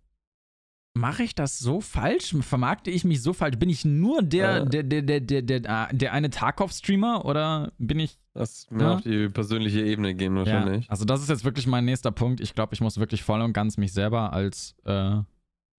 [0.96, 2.36] mache ich das so falsch?
[2.42, 3.60] Vermarkte ich mich so falsch?
[3.60, 8.18] Bin ich nur der, der, der, der, der, der, der eine Tarkov-Streamer oder bin ich.
[8.38, 8.94] Das mehr ja?
[8.96, 10.86] auf die persönliche Ebene gehen wahrscheinlich.
[10.86, 10.92] Ja.
[10.92, 12.40] Also, das ist jetzt wirklich mein nächster Punkt.
[12.40, 15.22] Ich glaube, ich muss wirklich voll und ganz mich selber als äh,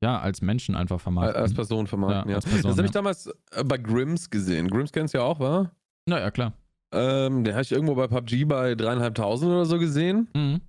[0.00, 1.42] ja, als Menschen einfach vermarkten.
[1.42, 2.36] Als Person vermarkten, ja.
[2.36, 2.40] ja.
[2.40, 4.68] Person, das habe ich damals äh, bei Grims gesehen.
[4.68, 5.70] Grims kennst du ja auch, wa?
[6.06, 6.52] Naja, klar.
[6.92, 10.28] Ähm, den habe ich irgendwo bei PUBG bei dreieinhalbtausend oder so gesehen.
[10.34, 10.60] Mhm.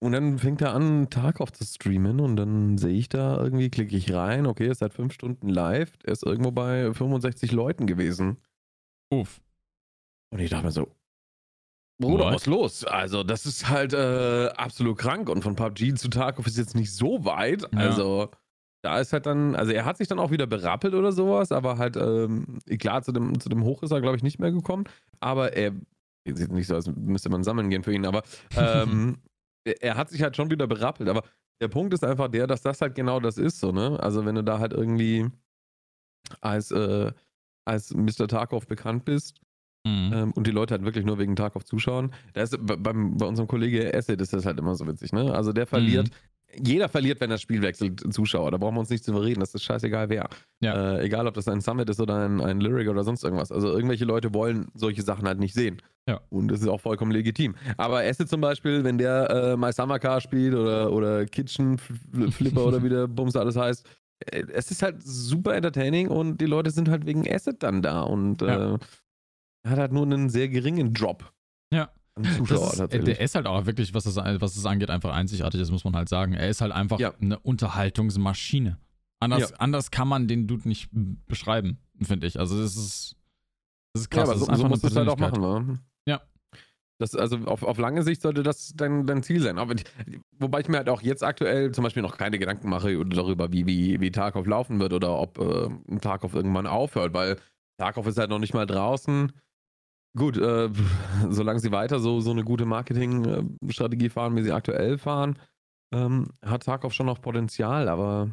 [0.00, 3.70] Und dann fängt er an, Tag auf zu streamen und dann sehe ich da irgendwie,
[3.70, 7.52] klicke ich rein, okay, er ist seit fünf Stunden live, er ist irgendwo bei 65
[7.52, 8.36] Leuten gewesen.
[9.10, 9.40] Uff.
[10.30, 10.88] Und ich dachte mir so,
[12.00, 12.84] Bruder, was los?
[12.84, 16.92] Also, das ist halt äh, absolut krank und von PUBG zu Tarkov ist jetzt nicht
[16.92, 17.62] so weit.
[17.72, 17.78] Ja.
[17.78, 18.30] Also,
[18.84, 21.78] da ist halt dann, also er hat sich dann auch wieder berappelt oder sowas, aber
[21.78, 24.84] halt, ähm, klar, zu dem, zu dem Hoch ist er, glaube ich, nicht mehr gekommen.
[25.20, 25.72] Aber er,
[26.28, 28.22] sieht nicht so, als müsste man sammeln gehen für ihn, aber
[28.56, 29.18] ähm,
[29.64, 31.08] er hat sich halt schon wieder berappelt.
[31.08, 31.22] Aber
[31.62, 33.98] der Punkt ist einfach der, dass das halt genau das ist, so, ne?
[34.00, 35.30] Also, wenn du da halt irgendwie
[36.40, 37.12] als, äh,
[37.64, 38.28] als Mr.
[38.28, 39.40] Tarkov bekannt bist,
[39.84, 40.12] Mhm.
[40.14, 42.12] Ähm, und die Leute halt wirklich nur wegen Tarkov zuschauen.
[42.32, 45.34] Da ist, beim, bei unserem Kollege Acid ist das halt immer so witzig, ne?
[45.34, 46.14] Also der verliert, mhm
[46.62, 48.50] jeder verliert, wenn das Spiel wechselt, Zuschauer.
[48.50, 49.40] Da brauchen wir uns nicht zu reden.
[49.40, 50.28] Das ist scheißegal, wer.
[50.60, 50.96] Ja.
[50.96, 53.52] Äh, egal, ob das ein Summit ist oder ein, ein Lyric oder sonst irgendwas.
[53.52, 55.80] Also irgendwelche Leute wollen solche Sachen halt nicht sehen.
[56.08, 56.20] Ja.
[56.30, 57.54] Und das ist auch vollkommen legitim.
[57.76, 62.66] Aber Esse zum Beispiel, wenn der äh, My Summer Car spielt oder, oder Kitchen Flipper
[62.66, 63.86] oder wie der Bums alles heißt,
[64.30, 68.02] äh, es ist halt super entertaining und die Leute sind halt wegen Asset dann da
[68.02, 68.74] und ja.
[68.74, 68.78] äh,
[69.70, 71.32] hat halt nur einen sehr geringen Drop.
[71.72, 71.90] Ja.
[72.36, 75.72] Zuschauer ist, Der ist halt auch wirklich, was das, was das angeht, einfach einzigartig, das
[75.72, 76.34] muss man halt sagen.
[76.34, 77.12] Er ist halt einfach ja.
[77.20, 78.78] eine Unterhaltungsmaschine.
[79.20, 79.56] Anders, ja.
[79.56, 82.38] anders kann man den Dude nicht beschreiben, finde ich.
[82.38, 83.16] Also das ist,
[83.94, 84.28] das ist krass.
[84.28, 85.78] Ja, aber so, das ist so musst du es halt auch machen, ne?
[86.06, 86.20] Ja.
[86.98, 89.58] Das, also auf, auf lange Sicht sollte das dein, dein Ziel sein.
[89.58, 89.74] Aber,
[90.38, 93.66] wobei ich mir halt auch jetzt aktuell zum Beispiel noch keine Gedanken mache darüber, wie,
[93.66, 97.38] wie, wie Tarkov laufen wird oder ob äh, Tarkov irgendwann aufhört, weil
[97.78, 99.32] Tarkov ist halt noch nicht mal draußen.
[100.16, 100.70] Gut, äh,
[101.30, 105.38] solange sie weiter so, so eine gute Marketingstrategie fahren, wie sie aktuell fahren,
[105.92, 108.30] ähm, hat Tarkov schon noch Potenzial, aber.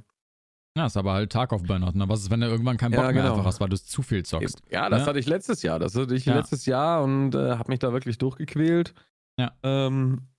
[0.77, 1.91] Ja, ist aber halt Tarkov Burnout.
[1.97, 2.07] Ne?
[2.07, 3.23] Was ist, wenn du irgendwann keinen Bock ja, genau.
[3.23, 4.61] mehr einfach hast, weil du zu viel zockst?
[4.69, 5.07] Ja, das ja?
[5.07, 5.79] hatte ich letztes Jahr.
[5.79, 6.35] Das hatte ich ja.
[6.35, 8.93] letztes Jahr und äh, habe mich da wirklich durchgequält.
[9.37, 9.51] Ja.
[9.63, 10.29] Ähm,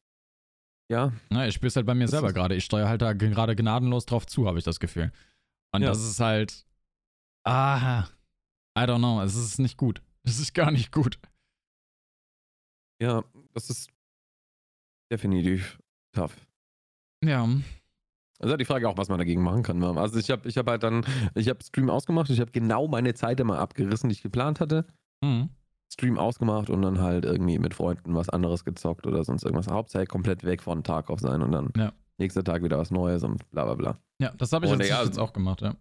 [0.90, 1.12] ja.
[1.28, 2.54] Na, ich spür's halt bei mir das selber gerade.
[2.54, 5.12] Ich steuere halt da gerade gnadenlos drauf zu, habe ich das Gefühl.
[5.74, 6.66] Und das ist halt.
[7.44, 8.04] Ah,
[8.78, 9.20] I don't know.
[9.22, 10.02] Es ist nicht gut.
[10.24, 11.18] Es ist gar nicht gut.
[13.02, 13.90] Ja, das ist
[15.10, 15.78] definitiv
[16.12, 16.36] tough.
[17.24, 17.48] Ja.
[18.38, 19.78] Also die Frage auch, was man dagegen machen kann.
[19.78, 19.88] Ne?
[19.96, 23.14] Also ich habe ich hab halt dann, ich habe Stream ausgemacht, ich habe genau meine
[23.14, 24.86] Zeit immer abgerissen, die ich geplant hatte.
[25.20, 25.50] Mhm.
[25.92, 29.66] Stream ausgemacht und dann halt irgendwie mit Freunden was anderes gezockt oder sonst irgendwas.
[29.68, 31.92] Hauptsache komplett weg von Tarkov sein und dann Ja.
[32.18, 33.98] nächster Tag wieder was Neues und bla bla bla.
[34.20, 35.74] Ja, das habe ich jetzt, ja, jetzt auch gemacht, ja.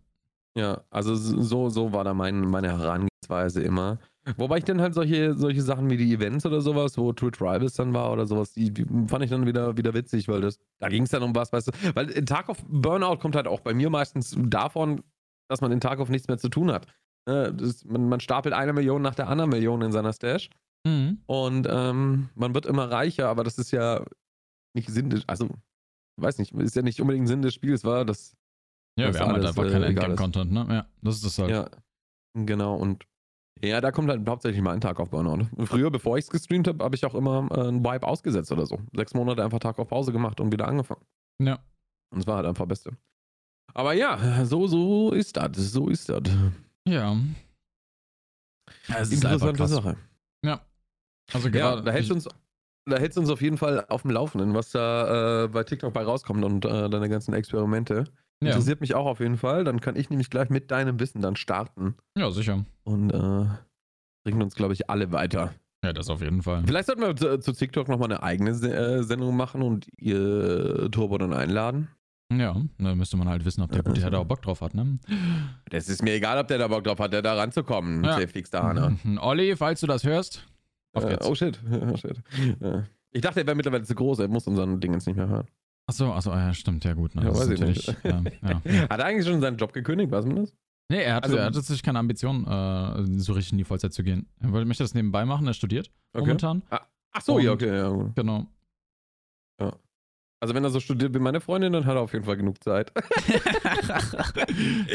[0.58, 4.00] Ja, also so, so war da mein, meine Herangehensweise immer.
[4.38, 7.74] Wobei ich dann halt solche, solche Sachen wie die Events oder sowas, wo Twitch Rivals
[7.74, 10.90] dann war oder sowas, die, die fand ich dann wieder, wieder witzig, weil das, da
[10.90, 11.72] ging es dann um was, weißt du.
[11.96, 15.02] Weil in Tarkov Burnout kommt halt auch bei mir meistens davon,
[15.50, 16.86] dass man in Tarkov nichts mehr zu tun hat.
[17.28, 20.50] Ne, das, man, man stapelt eine Million nach der anderen Million in seiner Stash
[20.84, 21.20] Mhm.
[21.28, 24.04] und ähm, man wird immer reicher, aber das ist ja
[24.74, 25.48] nicht Sinn also,
[26.20, 28.36] weiß nicht, ist ja nicht unbedingt Sinn des Spiels, war das.
[28.98, 29.84] Ja, Das wir haben halt einfach äh, keinen.
[29.84, 30.66] Endgame-Content, ne?
[30.70, 31.50] Ja, das ist das halt.
[31.50, 31.70] Ja,
[32.34, 32.76] genau.
[32.76, 33.06] Und
[33.64, 35.48] ja, da kommt halt hauptsächlich mein Tag auf Burnout.
[35.66, 38.66] Früher, bevor ich es gestreamt habe, habe ich auch immer äh, einen Vibe ausgesetzt oder
[38.66, 38.80] so.
[38.94, 41.06] Sechs Monate einfach Tag auf Pause gemacht und wieder angefangen.
[41.42, 41.60] Ja.
[42.12, 42.98] Und es war halt einfach Beste.
[43.74, 45.56] Aber ja, so, so ist das.
[45.56, 46.24] So ist das.
[46.88, 47.16] Ja.
[48.88, 49.68] ja es Interessante.
[49.68, 49.98] Sache.
[51.34, 51.84] Also Ja, gerade.
[51.84, 52.28] da hältst du uns.
[52.86, 55.94] Da hältst du uns auf jeden Fall auf dem Laufenden, was da äh, bei TikTok
[55.94, 58.06] bei rauskommt und äh, deine ganzen Experimente.
[58.42, 58.50] Ja.
[58.50, 59.64] Interessiert mich auch auf jeden Fall.
[59.64, 62.66] Dann kann ich nämlich gleich mit deinem Wissen dann starten ja, sicher.
[62.84, 63.46] und äh,
[64.24, 65.54] bringen uns, glaube ich, alle weiter.
[65.84, 66.64] Ja, das auf jeden Fall.
[66.66, 70.90] Vielleicht sollten wir zu, zu TikTok nochmal eine eigene Se äh, Sendung machen und ihr
[70.92, 71.88] Turbo dann einladen.
[72.32, 74.74] Ja, da müsste man halt wissen, ob der gute Herr da auch Bock drauf hat,
[74.74, 75.00] ne?
[75.70, 78.04] Das ist mir egal, ob der da Bock drauf hat, der da ranzukommen.
[78.06, 78.16] Ja.
[78.18, 78.98] Sehr fix da, ne?
[79.04, 79.18] Mhm.
[79.18, 80.48] Olli, falls du das hörst,
[80.94, 81.28] auf Äh, geht's.
[81.28, 81.60] oh shit.
[81.92, 82.22] Oh shit.
[82.62, 82.84] Ja.
[83.12, 85.48] Ich dachte, er wäre mittlerweile zu groß, er muss unseren Ding jetzt nicht mehr hören.
[85.88, 87.16] Achso, achso, ja, stimmt, ja gut.
[87.16, 87.96] Ne, Ja, weiß ich nicht.
[88.04, 88.62] ähm, ja.
[88.90, 90.54] Hat er eigentlich schon seinen Job gekündigt, weiß man das?
[90.90, 93.94] Nee, er hatte, Also- er hatte sich keine Ambition, äh, so richtig in die Vollzeit
[93.94, 94.28] zu gehen.
[94.40, 96.62] Er wollte, möchte das nebenbei machen, er studiert momentan.
[96.70, 97.90] Ach so, ja, okay, ja.
[97.90, 98.16] gut.
[98.16, 98.48] Genau.
[100.44, 102.64] Also wenn er so studiert wie meine Freundin, dann hat er auf jeden Fall genug
[102.64, 102.92] Zeit.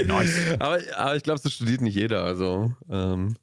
[0.06, 0.56] Nice.
[0.58, 2.72] Aber, aber ich glaube, so studiert nicht jeder, also.
[2.88, 3.34] Ähm,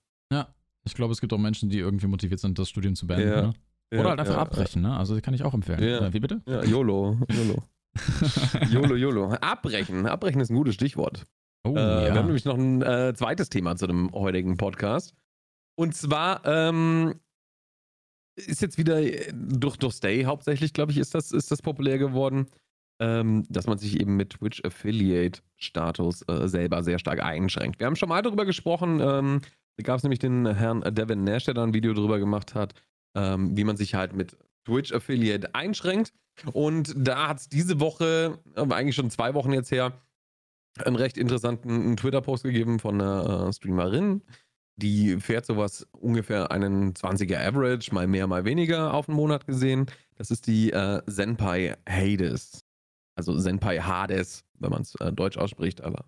[0.85, 3.29] Ich glaube, es gibt auch Menschen, die irgendwie motiviert sind, das Studium zu beenden.
[3.29, 3.41] Ja.
[3.43, 3.53] Ne?
[3.91, 4.97] Oder halt einfach abbrechen, ne?
[4.97, 6.13] Also kann ich auch empfehlen.
[6.13, 6.41] Wie bitte?
[6.47, 7.17] Ja, YOLO.
[7.29, 7.63] YOLO.
[8.71, 9.33] YOLO, YOLO.
[9.33, 10.07] Abbrechen.
[10.07, 11.25] Abbrechen ist ein gutes Stichwort.
[11.63, 12.15] Oh, Äh, Wir ja.
[12.15, 15.13] haben nämlich noch ein äh, zweites Thema zu dem heutigen Podcast.
[15.75, 17.13] Und zwar ähm,
[18.35, 21.97] ist jetzt wieder äh, durch, durch Stay hauptsächlich, glaube ich, ist das, ist das populär
[21.99, 22.47] geworden,
[22.99, 27.79] ähm, dass man sich eben mit Twitch Affiliate Status äh, selber sehr stark einschränkt.
[27.79, 29.41] Wir haben schon mal darüber gesprochen, ähm,
[29.77, 32.73] da gab es nämlich den Herrn Devin Nash, der da ein Video drüber gemacht hat,
[33.15, 36.13] ähm, wie man sich halt mit Twitch Affiliate einschränkt.
[36.51, 39.93] Und da hat es diese Woche, aber eigentlich schon zwei Wochen jetzt her,
[40.79, 44.23] einen recht interessanten Twitter-Post gegeben von einer äh, Streamerin.
[44.75, 49.85] Die fährt sowas ungefähr einen 20er Average, mal mehr, mal weniger auf den Monat gesehen.
[50.15, 52.61] Das ist die äh, Senpai Hades.
[53.15, 56.05] Also Senpai Hades, wenn man es äh, deutsch ausspricht, aber.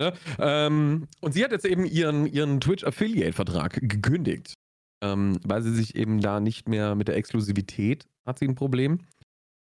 [0.00, 0.12] Ne?
[0.40, 4.54] Ähm, und sie hat jetzt eben ihren, ihren Twitch-Affiliate-Vertrag gekündigt.
[5.00, 9.00] Ähm, weil sie sich eben da nicht mehr mit der Exklusivität hat sie ein Problem,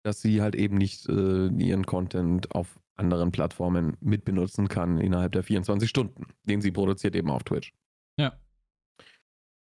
[0.03, 5.43] dass sie halt eben nicht äh, ihren Content auf anderen Plattformen mitbenutzen kann innerhalb der
[5.43, 7.73] 24 Stunden, den sie produziert eben auf Twitch.
[8.19, 8.39] Ja.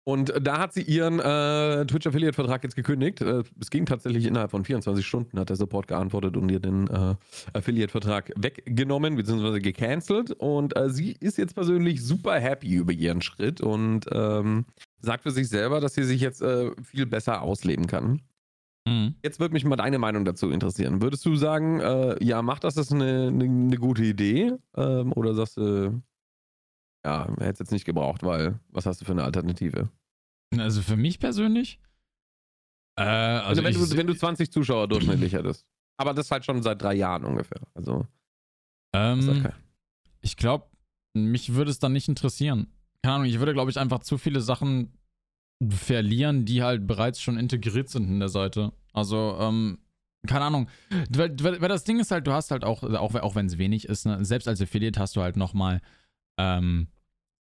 [0.08, 3.20] Und da hat sie ihren äh, Twitch-Affiliate-Vertrag jetzt gekündigt.
[3.20, 6.86] Äh, es ging tatsächlich innerhalb von 24 Stunden, hat der Support geantwortet und ihr den
[6.88, 7.14] äh,
[7.52, 9.60] Affiliate-Vertrag weggenommen bzw.
[9.60, 10.30] gecancelt.
[10.30, 14.64] Und äh, sie ist jetzt persönlich super happy über ihren Schritt und ähm,
[15.00, 18.22] sagt für sich selber, dass sie sich jetzt äh, viel besser ausleben kann.
[18.86, 19.14] Mhm.
[19.22, 21.02] Jetzt würde mich mal deine Meinung dazu interessieren.
[21.02, 24.54] Würdest du sagen, äh, ja, macht das, das eine, eine, eine gute Idee?
[24.76, 26.02] Ähm, oder sagst du,
[27.04, 29.90] ja, hätte es jetzt nicht gebraucht, weil was hast du für eine Alternative?
[30.56, 31.80] Also für mich persönlich.
[32.96, 35.66] Äh, also Also, wenn, ich, du, wenn du 20 Zuschauer durchschnittlich hättest.
[35.96, 37.60] Aber das halt schon seit drei Jahren ungefähr.
[37.74, 38.08] Also, ist
[38.94, 39.52] ähm, okay.
[40.20, 40.66] ich glaube,
[41.14, 42.72] mich würde es dann nicht interessieren.
[43.02, 44.92] Keine Ahnung, ich würde, glaube ich, einfach zu viele Sachen
[45.68, 48.72] verlieren, die halt bereits schon integriert sind in der Seite.
[48.92, 49.78] Also, ähm,
[50.26, 50.68] keine Ahnung.
[51.10, 53.88] Weil, weil, das Ding ist halt, du hast halt auch, auch, auch wenn es wenig
[53.88, 55.80] ist, ne, selbst als Affiliate hast du halt nochmal
[56.38, 56.88] ähm,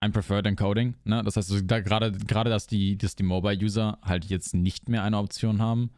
[0.00, 0.96] ein Preferred Encoding.
[1.04, 1.22] Ne?
[1.22, 5.18] Das heißt, da gerade, gerade dass die, dass die Mobile-User halt jetzt nicht mehr eine
[5.18, 5.90] Option haben,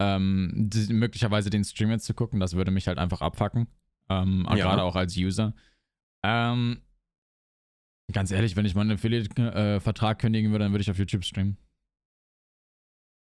[0.00, 3.68] ähm, die, möglicherweise den Stream jetzt zu gucken, das würde mich halt einfach abfacken.
[4.08, 4.56] Ähm, Ja.
[4.56, 5.54] Gerade auch als User.
[6.22, 6.82] Ähm,
[8.12, 11.56] ganz ehrlich, wenn ich meinen Affiliate-Vertrag kündigen würde, dann würde ich auf YouTube streamen.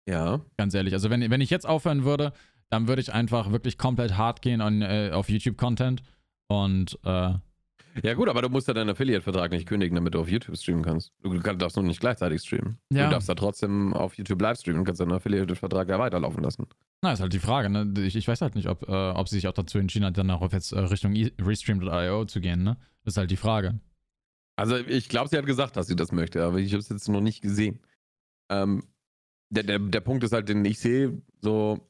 [0.08, 0.40] Ja.
[0.56, 0.94] Ganz ehrlich.
[0.94, 2.32] Also wenn, wenn ich jetzt aufhören würde,
[2.70, 6.02] dann würde ich einfach wirklich komplett hart gehen an, äh, auf YouTube-Content.
[6.48, 7.34] Und äh,
[8.02, 10.82] Ja, gut, aber du musst ja deinen Affiliate-Vertrag nicht kündigen, damit du auf YouTube streamen
[10.82, 11.12] kannst.
[11.22, 12.78] Du darfst nur nicht gleichzeitig streamen.
[12.90, 13.04] Ja.
[13.04, 16.66] Du darfst da trotzdem auf YouTube live streamen und kannst deinen Affiliate-Vertrag ja weiterlaufen lassen.
[17.02, 17.68] na, ist halt die Frage.
[17.68, 17.92] Ne?
[17.98, 20.30] Ich, ich weiß halt nicht, ob, äh, ob sie sich auch dazu entschieden hat, dann
[20.30, 22.62] auch jetzt äh, Richtung e Restream.io zu gehen.
[22.64, 22.76] Ne?
[23.04, 23.78] Das ist halt die Frage.
[24.56, 27.08] Also ich glaube, sie hat gesagt, dass sie das möchte, aber ich habe es jetzt
[27.08, 27.80] noch nicht gesehen.
[28.50, 28.84] Ähm,
[29.50, 31.80] der, der, der Punkt ist halt, den ich sehe, so,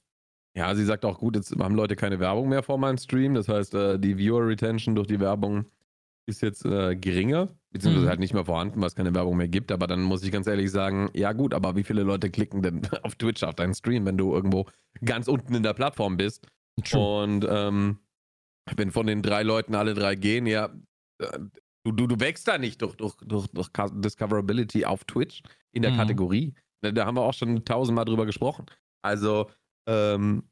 [0.56, 3.34] ja, sie sagt auch, gut, jetzt haben Leute keine Werbung mehr vor meinem Stream.
[3.34, 5.66] Das heißt, äh, die Viewer-Retention durch die Werbung
[6.26, 8.10] ist jetzt äh, geringer, beziehungsweise Mhm.
[8.10, 9.72] halt nicht mehr vorhanden, weil es keine Werbung mehr gibt.
[9.72, 12.82] Aber dann muss ich ganz ehrlich sagen, ja gut, aber wie viele Leute klicken denn
[13.02, 14.66] auf Twitch auf deinen Stream, wenn du irgendwo
[15.04, 16.46] ganz unten in der Plattform bist?
[17.00, 17.98] Und ähm,
[18.76, 20.70] wenn von den drei Leuten alle drei gehen, ja,
[21.18, 21.38] äh,
[21.84, 25.42] du, du, du wächst da nicht durch, durch, durch, durch Discoverability auf Twitch
[25.72, 25.96] in der Mhm.
[25.96, 26.54] Kategorie.
[26.82, 28.66] Da, haben wir auch schon tausendmal drüber gesprochen.
[29.02, 29.50] Also,
[29.88, 30.44] ähm,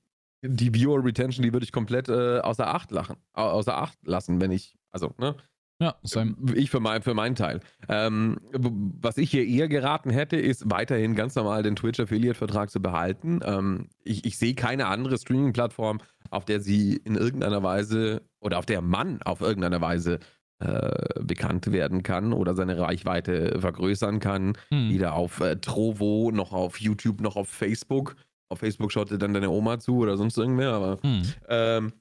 [0.43, 4.41] die Viewer Retention, die würde ich komplett äh, außer Acht lachen, au- außer Acht lassen,
[4.41, 5.37] wenn ich, also, ne?
[5.83, 6.37] Ja, same.
[6.55, 7.61] Ich für, mein, für meinen Teil.
[7.89, 13.41] Ähm, was ich hier eher geraten hätte, ist weiterhin ganz normal den Twitch-Affiliate-Vertrag zu behalten.
[13.43, 18.67] Ähm, ich ich sehe keine andere Streaming-Plattform, auf der sie in irgendeiner Weise oder auf
[18.67, 20.19] der man auf irgendeiner Weise
[20.61, 24.57] äh, bekannt werden kann oder seine Reichweite vergrößern kann.
[24.69, 24.91] Hm.
[24.91, 28.15] Weder auf äh, Trovo, noch auf YouTube, noch auf Facebook.
[28.51, 31.23] Auf Facebook schaut dir dann deine Oma zu oder sonst irgendwer, aber Hm.
[31.49, 31.93] ähm,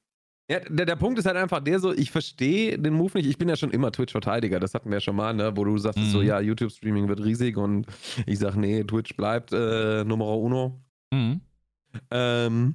[0.52, 3.30] ja, der, der Punkt ist halt einfach der so, ich verstehe den Move nicht.
[3.30, 5.56] Ich bin ja schon immer Twitch-Verteidiger, das hatten wir ja schon mal, ne?
[5.56, 6.06] wo du sagst, Mhm.
[6.10, 7.86] so, ja, YouTube-Streaming wird riesig und
[8.26, 10.82] ich sag, nee, Twitch bleibt äh, Nummer uno.
[11.14, 11.42] Hm.
[12.12, 12.74] Ähm,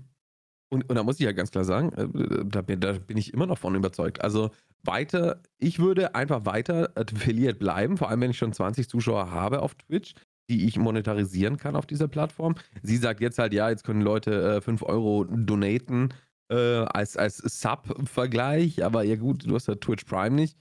[0.71, 3.35] und, und da muss ich ja ganz klar sagen, äh, da, bin, da bin ich
[3.35, 4.21] immer noch von überzeugt.
[4.23, 4.51] Also
[4.87, 9.63] weiter, ich würde einfach weiter Affiliate bleiben, vor allem wenn ich schon 20 Zuschauer habe
[9.63, 10.15] auf Twitch,
[10.51, 12.55] die ich monetarisieren kann auf dieser Plattform.
[12.83, 16.11] Sie sagt jetzt halt, ja, jetzt können Leute äh, 5 Euro donaten
[16.51, 20.59] äh, als, als Sub-Vergleich, aber ja gut, du hast ja Twitch Prime nicht.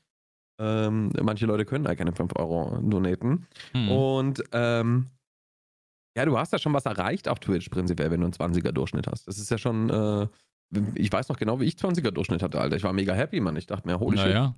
[0.60, 3.48] Ähm, manche Leute können da keine 5 Euro donaten.
[3.72, 3.90] Hm.
[3.90, 5.08] Und ähm,
[6.16, 9.08] ja, du hast ja schon was erreicht auf Twitch prinzipiell, wenn du einen 20er Durchschnitt
[9.08, 9.28] hast.
[9.28, 10.28] Das ist ja schon, äh,
[10.96, 12.76] ich weiß noch genau, wie ich 20er Durchschnitt hatte, Alter.
[12.76, 13.56] Ich war mega happy, Mann.
[13.56, 14.28] Ich dachte mir, holy shit.
[14.28, 14.56] naja.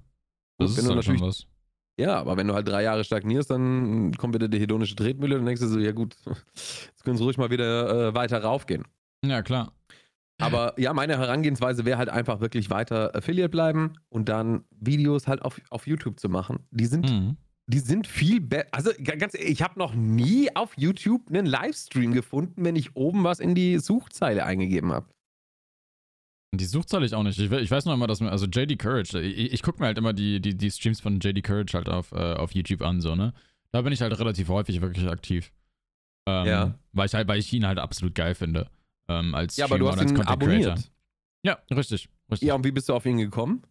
[0.58, 1.48] Das ist halt schon natürlich- was.
[1.98, 5.46] Ja, aber wenn du halt drei Jahre stagnierst, dann kommt wieder die hedonische Tretmühle und
[5.46, 8.84] denkst du so, ja gut, jetzt können sie ruhig mal wieder äh, weiter raufgehen.
[9.24, 9.72] Ja, klar.
[10.38, 15.42] Aber ja, meine Herangehensweise wäre halt einfach wirklich weiter Affiliate bleiben und dann Videos halt
[15.42, 16.60] auf, auf YouTube zu machen.
[16.72, 17.38] Die sind Hm.
[17.68, 18.68] die sind viel besser.
[18.72, 22.98] Also ga- ganz ehrlich, ich habe noch nie auf YouTube einen Livestream gefunden, wenn ich
[22.98, 25.08] oben was in die Suchzeile eingegeben habe.
[26.58, 27.40] Die Suchzahl ich auch nicht.
[27.40, 29.98] Ich, ich weiß noch immer, dass man, also JD Courage, ich, ich gucke mir halt
[29.98, 33.16] immer die, die, die Streams von JD Courage halt auf, äh, auf YouTube an, so,
[33.16, 33.34] ne?
[33.72, 35.52] Da bin ich halt relativ häufig wirklich aktiv.
[36.28, 36.80] Ähm, Ja.
[36.94, 38.68] Weil ich halt, weil ich ihn halt absolut geil finde.
[39.08, 40.64] Ähm, als Ja, aber du hast ihn Content abonniert.
[40.64, 40.84] Creator.
[41.44, 42.10] Ja, richtig.
[42.32, 42.48] richtig.
[42.48, 43.64] Ja, und wie bist du auf ihn gekommen?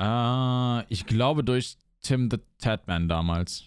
[0.00, 3.64] Äh, ich glaube durch Tim the Tatman damals.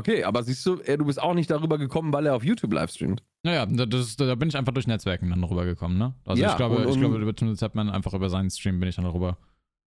[0.00, 3.22] Okay, aber siehst du, du bist auch nicht darüber gekommen, weil er auf YouTube livestreamt.
[3.44, 6.14] Naja, da, das, da bin ich einfach durch Netzwerken dann rübergekommen, ne?
[6.24, 8.80] Also Ja, ich glaube, und- ich und- glaube, über Tim Tatman einfach über seinen Stream
[8.80, 9.36] bin ich dann rüber.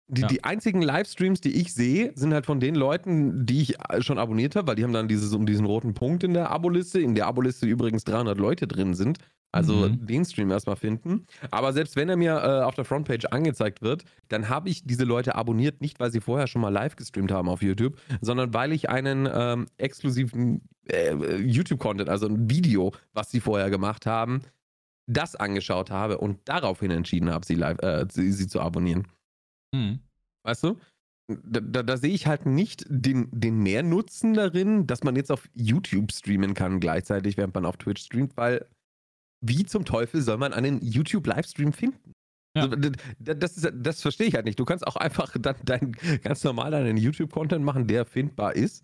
[0.09, 0.27] Die, Ja.
[0.27, 4.17] die einzigen Livestreams, die ich sehe, sind halt von den Leuten, die ich äh, schon
[4.17, 7.13] abonniert habe, weil die haben dann dieses, um diesen roten Punkt in der Aboliste, in
[7.13, 9.17] der Aboliste übrigens 300 Leute drin sind.
[9.51, 10.05] Also Mhm.
[10.05, 11.25] den Stream erstmal finden.
[11.51, 15.05] Aber selbst wenn er mir äh, auf der Frontpage angezeigt wird, dann habe ich diese
[15.05, 18.73] Leute abonniert, nicht weil sie vorher schon mal live gestreamt haben auf YouTube, sondern weil
[18.73, 24.41] ich einen ähm, exklusiven äh, YouTube-Content, also ein Video, was sie vorher gemacht haben,
[25.09, 29.07] das angeschaut habe und daraufhin entschieden habe, sie, live, äh, sie, sie zu abonnieren.
[29.73, 29.99] Hm.
[30.43, 30.77] Weißt du?
[31.29, 35.49] Da, da, da sehe ich halt nicht den, den Mehrnutzen darin, dass man jetzt auf
[35.53, 38.65] YouTube streamen kann gleichzeitig, während man auf Twitch streamt, weil
[39.41, 42.13] wie zum Teufel soll man einen YouTube-Livestream finden?
[42.55, 42.63] Ja.
[42.63, 42.75] Also,
[43.19, 44.59] das, ist, das verstehe ich halt nicht.
[44.59, 45.91] Du kannst auch einfach dann dein,
[46.23, 48.83] ganz normal deinen YouTube-Content machen, der findbar ist.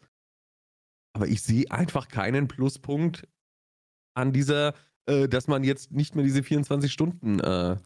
[1.16, 3.28] Aber ich sehe einfach keinen Pluspunkt
[4.16, 4.74] an dieser,
[5.08, 7.78] äh, dass man jetzt nicht mehr diese 24 Stunden äh,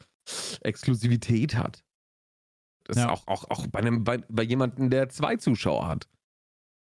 [0.62, 1.84] Exklusivität hat.
[2.86, 3.06] Das Ja.
[3.06, 6.08] ist auch, auch, auch bei, einem, bei, bei jemandem, der zwei Zuschauer hat.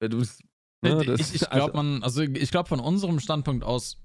[0.00, 0.40] Du es-
[0.84, 3.98] ne, das- ich ich also- glaube, man, also ich glaube, von unserem Standpunkt aus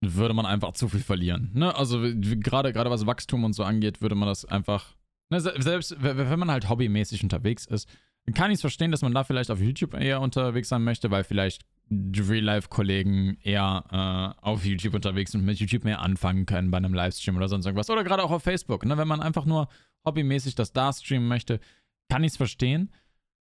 [0.00, 1.50] würde man einfach zu viel verlieren.
[1.54, 1.74] Ne?
[1.74, 4.94] Also gerade gerade was Wachstum und so angeht, würde man das einfach.
[5.30, 7.88] Ne, se- selbst wenn man halt hobbymäßig unterwegs ist,
[8.34, 11.24] kann ich es verstehen, dass man da vielleicht auf YouTube eher unterwegs sein möchte, weil
[11.24, 16.76] vielleicht Real-Life-Kollegen eher äh, auf YouTube unterwegs sind und mit YouTube mehr anfangen können bei
[16.78, 17.90] einem Livestream oder sonst irgendwas.
[17.90, 18.84] Oder gerade auch auf Facebook.
[18.84, 18.96] Ne?
[18.98, 19.68] Wenn man einfach nur
[20.06, 21.60] hobbymäßig das da streamen möchte,
[22.10, 22.90] kann ich es verstehen.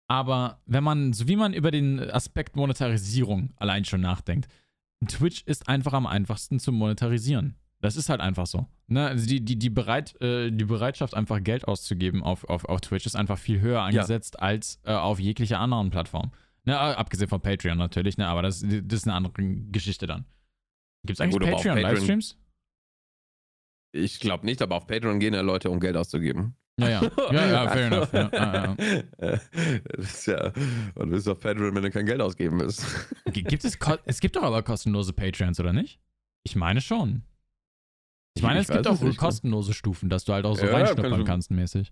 [0.08, 4.48] Aber wenn man, so wie man über den Aspekt Monetarisierung allein schon nachdenkt,
[5.08, 7.56] Twitch ist einfach am einfachsten zu monetarisieren.
[7.82, 8.68] Das ist halt einfach so.
[8.88, 9.08] Ne?
[9.08, 13.08] Also die, die, die, Bereit, äh, die Bereitschaft, einfach Geld auszugeben auf, auf, auf Twitch
[13.08, 16.32] ist einfach viel höher angesetzt als äh, auf jeglicher anderen Plattform.
[16.66, 16.78] Ne?
[16.80, 18.28] Abgesehen von Patreon natürlich, ne?
[18.28, 19.34] aber das, das ist eine andere
[19.72, 20.26] Geschichte dann.
[21.04, 22.38] Gibt es Ja, eigentlich auf Patreon- Patreon-Livestreams?
[23.94, 26.56] Ich glaube nicht, aber auf Patreon gehen ja Leute, um Geld auszugeben.
[26.80, 27.02] Ja, ja.
[27.32, 28.14] Ja, ja, fair enough.
[28.14, 28.76] Ja, ja, ja.
[29.96, 30.48] Das ist ja,
[30.96, 32.86] und du bist doch Federal, wenn du kein Geld ausgeben willst.
[33.26, 36.00] Gibt es, es gibt doch aber kostenlose Patreons, oder nicht?
[36.44, 37.24] Ich meine schon.
[38.36, 39.14] Ich meine, Ich es gibt auch nicht, ne?
[39.16, 41.92] kostenlose Stufen, dass du halt auch so Ja, reinschnuppern kannst kannst, mäßig.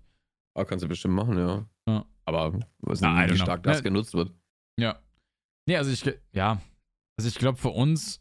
[0.56, 1.66] Ah, kannst du bestimmt machen, ja.
[1.86, 2.04] Ja.
[2.24, 3.44] Aber weiß Ah, nicht, don't wie know.
[3.44, 3.82] stark das Ja.
[3.82, 4.32] genutzt wird.
[4.78, 4.98] Ja.
[5.68, 6.02] Nee, also ich,
[6.32, 6.60] ja.
[7.18, 8.20] Also ich glaube, für uns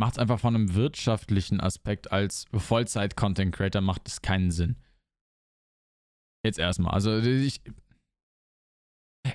[0.00, 4.76] macht es einfach von einem wirtschaftlichen Aspekt als Vollzeit-Content-Creator macht es keinen Sinn.
[6.46, 6.94] Jetzt erstmal.
[6.94, 7.60] Also ich,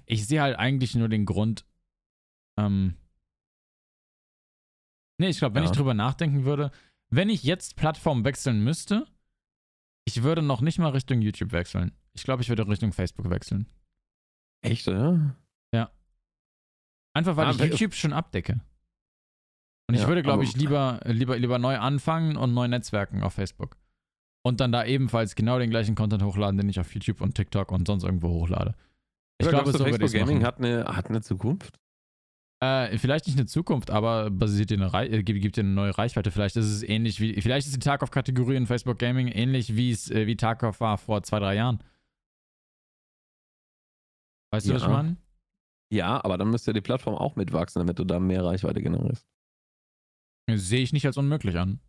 [0.05, 1.65] ich sehe halt eigentlich nur den Grund,
[2.59, 2.95] ähm,
[5.19, 5.69] nee, ich glaube, wenn Ja.
[5.69, 6.71] ich drüber nachdenken würde,
[7.09, 9.05] wenn ich jetzt Plattform wechseln müsste,
[10.05, 11.91] ich würde noch nicht mal Richtung YouTube wechseln.
[12.13, 13.67] Ich glaube, ich würde Richtung Facebook wechseln.
[14.63, 15.35] Echt, ja?
[17.13, 18.61] Einfach weil Ah, ich YouTube schon abdecke.
[19.89, 23.33] Und ich Ja, würde, glaube ich, lieber, lieber, lieber neu anfangen und neu netzwerken auf
[23.33, 23.75] Facebook.
[24.43, 27.71] Und dann da ebenfalls genau den gleichen Content hochladen, den ich auf YouTube und TikTok
[27.71, 28.75] und sonst irgendwo hochlade.
[29.37, 31.77] Ich Oder glaube, so Facebook Gaming hat eine, hat eine Zukunft?
[32.63, 35.71] Äh, vielleicht nicht eine Zukunft, aber basiert dir eine Rei äh, gibt, gibt dir eine
[35.71, 36.29] neue Reichweite.
[36.29, 40.11] Vielleicht ist es ähnlich wie, vielleicht ist die Tarkov-Kategorie in Facebook Gaming ähnlich wie es
[40.11, 41.83] äh, wie Tarkov war vor zwei, drei Jahren.
[44.53, 44.93] Weißt du, was ich Ja.
[44.93, 45.17] meine?
[45.91, 49.25] Ja, aber dann müsste die Plattform auch mitwachsen, damit du da mehr Reichweite generierst.
[50.49, 51.79] Sehe ich nicht als unmöglich an.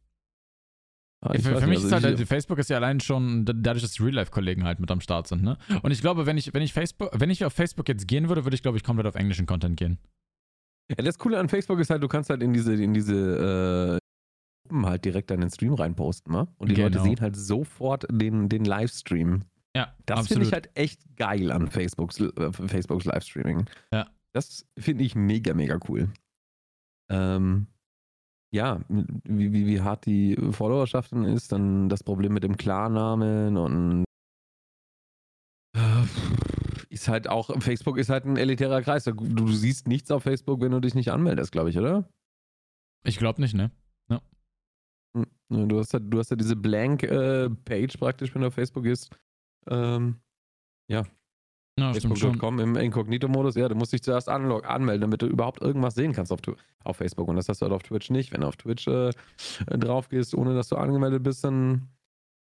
[1.25, 3.53] Ah, ich für für mich ist also halt, ich- Facebook ist ja allein schon da-
[3.53, 5.57] dadurch, dass die Real-Life-Kollegen halt mit am Start sind, ne?
[5.83, 8.45] Und ich glaube, wenn ich, wenn ich Facebook, wenn ich auf Facebook jetzt gehen würde,
[8.45, 9.99] würde ich, glaube ich, komplett auf englischen Content gehen.
[10.91, 13.15] Ja, das Coole an Facebook ist halt, du kannst halt in diese, in diese
[13.95, 16.49] äh, Gruppen halt direkt deinen Stream reinposten, ne?
[16.59, 17.05] Und die Leute Genau.
[17.05, 19.45] sehen halt sofort den, den Livestream.
[19.77, 23.67] Ja, Das finde ich halt echt geil an Facebooks, äh, Facebooks Livestreaming.
[23.93, 24.09] Ja.
[24.35, 26.11] Das finde ich mega, mega cool.
[27.11, 27.69] Ähm,
[28.55, 33.57] ja, wie, wie, wie hart die Followerschaft dann ist, dann das Problem mit dem Klarnamen
[33.57, 34.05] und
[35.77, 36.05] äh,
[36.91, 39.05] ist halt auch, Facebook ist halt ein elitärer Kreis.
[39.05, 42.09] Du, du siehst nichts auf Facebook, wenn du dich nicht anmeldest, glaube ich, oder?
[43.05, 43.71] Ich glaube nicht, ne?
[45.17, 48.85] Hm, ja, Du hast halt, du hast ja diese Blank-Page praktisch, wenn du auf Facebook
[48.85, 49.11] ist.
[49.69, 50.21] Ähm,
[50.91, 51.05] Ja,
[51.79, 51.95] schon.
[51.95, 53.55] Facebook.com im Inkognito-Modus.
[53.55, 56.41] Ja, du musst dich zuerst anlog anmelden, damit du überhaupt irgendwas sehen kannst auf,
[56.85, 57.29] auf Facebook.
[57.29, 58.33] Und das hast du halt auf Twitch nicht.
[58.33, 59.11] Wenn du auf Twitch äh,
[59.67, 61.89] drauf gehst, ohne dass du angemeldet bist, dann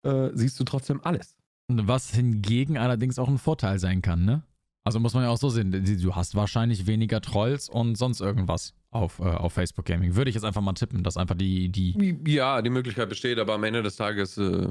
[0.04, 1.36] äh, siehst du trotzdem alles.
[1.68, 4.42] Was hingegen allerdings auch ein Vorteil sein kann, ne?
[4.82, 8.74] Also muss man ja auch so sehen, du hast wahrscheinlich weniger Trolls und sonst irgendwas
[8.90, 10.16] auf, äh, auf Facebook Gaming.
[10.16, 12.18] Würde ich jetzt einfach mal tippen, dass einfach die, die.
[12.26, 14.68] Ja, die Möglichkeit besteht, aber am Ende des Tages äh,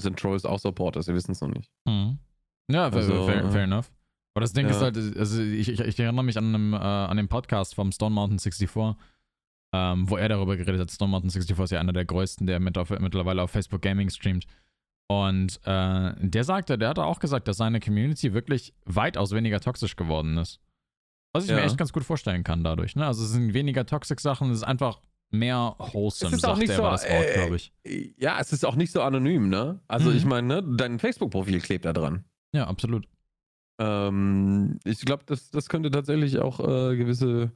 [0.00, 1.68] sind Trolls auch Supporters, sie wissen es noch nicht.
[1.84, 2.18] Mhm.
[2.70, 3.90] Ja, fair, Also, fair, äh, fair enough.
[4.34, 4.72] Aber das Ding ja.
[4.72, 7.90] ist halt, also ich, ich, ich erinnere mich an, einem, äh, an dem Podcast vom
[7.92, 8.94] Stone Mountain 64,
[9.72, 10.90] ähm, wo er darüber geredet hat.
[10.90, 14.10] Stone Mountain 64 ist ja einer der größten, der mit auf, mittlerweile auf Facebook Gaming
[14.10, 14.46] streamt.
[15.10, 19.96] Und äh, der sagte, der hatte auch gesagt, dass seine Community wirklich weitaus weniger toxisch
[19.96, 20.60] geworden ist.
[21.32, 21.64] Was ich mir Ja.
[21.64, 22.94] echt ganz gut vorstellen kann dadurch.
[22.96, 23.06] Ne?
[23.06, 25.00] Also es sind weniger toxic Sachen, es ist einfach
[25.30, 27.72] mehr wholesome, Es ist auch sagt nicht er, so, war das Wort, äh, glaube ich.
[28.18, 29.80] Ja, es ist auch nicht so anonym, ne?
[29.88, 30.16] Also Mhm.
[30.16, 32.24] ich meine, ne, dein Facebook-Profil klebt da dran.
[32.54, 33.06] Ja, absolut.
[33.80, 37.52] Ähm, ich glaube, das, das könnte tatsächlich auch äh, gewisse,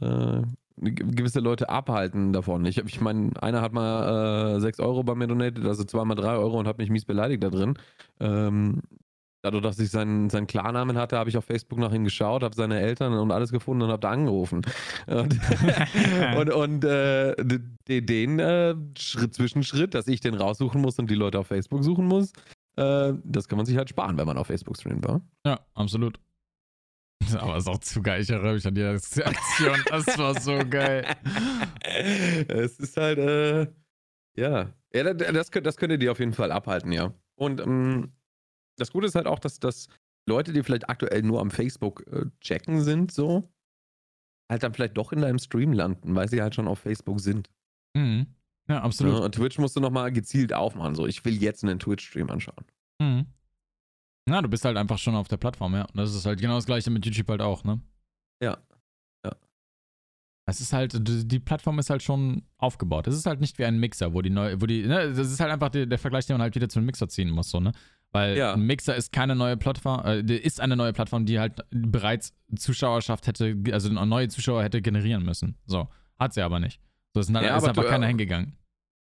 [0.00, 0.42] äh,
[0.76, 2.64] ge- gewisse Leute abhalten davon.
[2.64, 6.36] Ich, ich meine, einer hat mal äh, 6 Euro bei mir donated, also zweimal 3
[6.36, 7.74] Euro und hat mich mies beleidigt da drin.
[8.20, 8.80] Ähm,
[9.42, 12.54] dadurch, dass ich seinen, seinen Klarnamen hatte, habe ich auf Facebook nach ihm geschaut, habe
[12.54, 14.62] seine Eltern und alles gefunden und habe da angerufen.
[15.06, 15.38] Und,
[16.36, 17.34] und, und äh,
[17.88, 22.06] den äh, Schritt Zwischenschritt, dass ich den raussuchen muss und die Leute auf Facebook suchen
[22.06, 22.32] muss,
[22.80, 25.20] äh, das kann man sich halt sparen, wenn man auf Facebook streamt, wa?
[25.46, 26.18] Ja, absolut.
[27.38, 28.22] Aber ist auch zu geil.
[28.22, 29.24] Ich erinnere mich an die Aktion.
[29.90, 31.04] Das war so geil.
[32.48, 33.66] es ist halt, äh,
[34.36, 34.72] ja.
[34.94, 37.12] ja das, das, könnt- das könnte die auf jeden Fall abhalten, ja.
[37.36, 38.12] Und ähm,
[38.76, 39.88] das Gute ist halt auch, dass, dass
[40.28, 43.52] Leute, die vielleicht aktuell nur am Facebook äh, checken sind, so,
[44.50, 47.50] halt dann vielleicht doch in deinem Stream landen, weil sie halt schon auf Facebook sind.
[47.96, 48.26] Mhm.
[48.70, 49.14] Ja, absolut.
[49.14, 49.20] Ne?
[49.22, 52.64] Und Twitch musst du nochmal gezielt aufmachen, so, ich will jetzt einen Twitch-Stream anschauen.
[53.00, 53.26] Mhm.
[54.26, 55.82] Na, du bist halt einfach schon auf der Plattform, ja.
[55.86, 57.80] Und das ist halt genau das gleiche mit YouTube halt auch, ne?
[58.42, 58.58] Ja.
[59.24, 59.32] Ja.
[60.46, 63.08] Es ist halt, die Plattform ist halt schon aufgebaut.
[63.08, 65.40] Es ist halt nicht wie ein Mixer, wo die neue, wo die, ne, das ist
[65.40, 67.58] halt einfach der, der Vergleich, den man halt wieder zu einem Mixer ziehen muss, so,
[67.58, 67.72] ne?
[68.12, 68.52] Weil Ja.
[68.54, 73.26] ein Mixer ist keine neue Plattform, äh, ist eine neue Plattform, die halt bereits Zuschauerschaft
[73.26, 75.56] hätte, also neue Zuschauer hätte generieren müssen.
[75.66, 75.88] So.
[76.18, 76.80] Hat sie aber nicht.
[77.14, 78.56] So ist, halt, Ja, ist aber einfach du, keiner äh, hingegangen.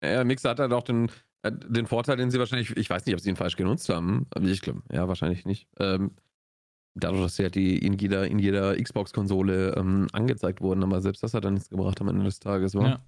[0.04, 1.10] Ja, Mixer hat halt auch den,
[1.44, 4.28] äh, den Vorteil, den sie wahrscheinlich, ich weiß nicht, ob sie ihn falsch genutzt haben,
[4.32, 5.68] aber ich glaube, ja, wahrscheinlich nicht.
[5.80, 6.12] Ähm,
[6.96, 11.24] dadurch, dass sie halt die in jeder, in jeder Xbox-Konsole ähm, angezeigt wurden, aber selbst
[11.24, 12.88] das hat dann nichts gebracht am Ende des Tages, wa?
[12.88, 13.06] Ja.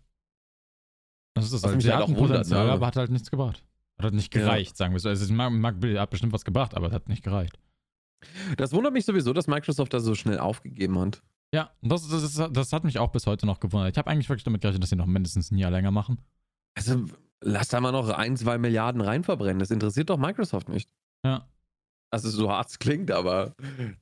[1.36, 1.82] Das ist halt.
[1.82, 2.72] Sie halt hatten auch wundert, Potenzial, ne?
[2.72, 3.64] aber hat halt nichts gebracht.
[4.02, 4.42] Hat nicht Ja.
[4.42, 5.10] gereicht, sagen wir so.
[5.10, 7.60] Also mag, hat bestimmt was gebracht, aber hat nicht gereicht.
[8.58, 11.22] Das wundert mich sowieso, dass Microsoft da so schnell aufgegeben hat.
[11.54, 13.92] Ja, das, das, das hat mich auch bis heute noch gewundert.
[13.92, 16.20] Ich habe eigentlich wirklich damit gerechnet, dass sie noch mindestens ein Jahr länger machen.
[16.78, 17.06] Also,
[17.42, 19.60] lass da mal noch ein, zwei Milliarden rein verbrennen.
[19.60, 20.90] Das interessiert doch Microsoft nicht.
[21.26, 21.46] Ja.
[22.12, 23.54] Also, so hart es klingt, aber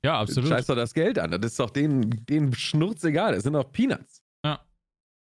[0.04, 0.50] Ja, absolut.
[0.50, 1.32] scheiß doch das Geld an.
[1.32, 3.34] Das ist doch denen, denen Schnurz egal.
[3.34, 4.22] Das sind doch Peanuts.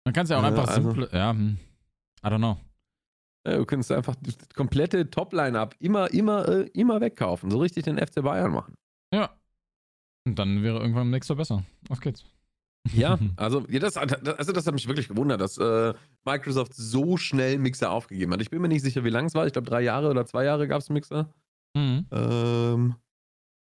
[0.03, 1.09] Man kann es ja auch Ja, einfach also- simple.
[1.11, 1.57] Ja, hm.
[2.23, 2.57] I don't know.
[3.47, 7.51] Ja, du könntest einfach das komplette Top-Line-Up immer, immer, äh, immer wegkaufen.
[7.51, 8.73] So richtig den FC Bayern machen.
[9.13, 9.35] Ja.
[10.25, 11.63] Und dann wäre irgendwann nächster besser.
[11.89, 12.23] Auf geht's.
[12.93, 15.93] Ja, also, ja, das, also das hat mich wirklich gewundert, dass äh,
[16.25, 18.41] Microsoft so schnell Mixer aufgegeben hat.
[18.41, 19.45] Ich bin mir nicht sicher, wie lang es war.
[19.45, 21.33] Ich glaube, drei Jahre oder zwei Jahre gab es Mixer.
[21.75, 22.05] Mhm.
[22.11, 22.95] Ähm,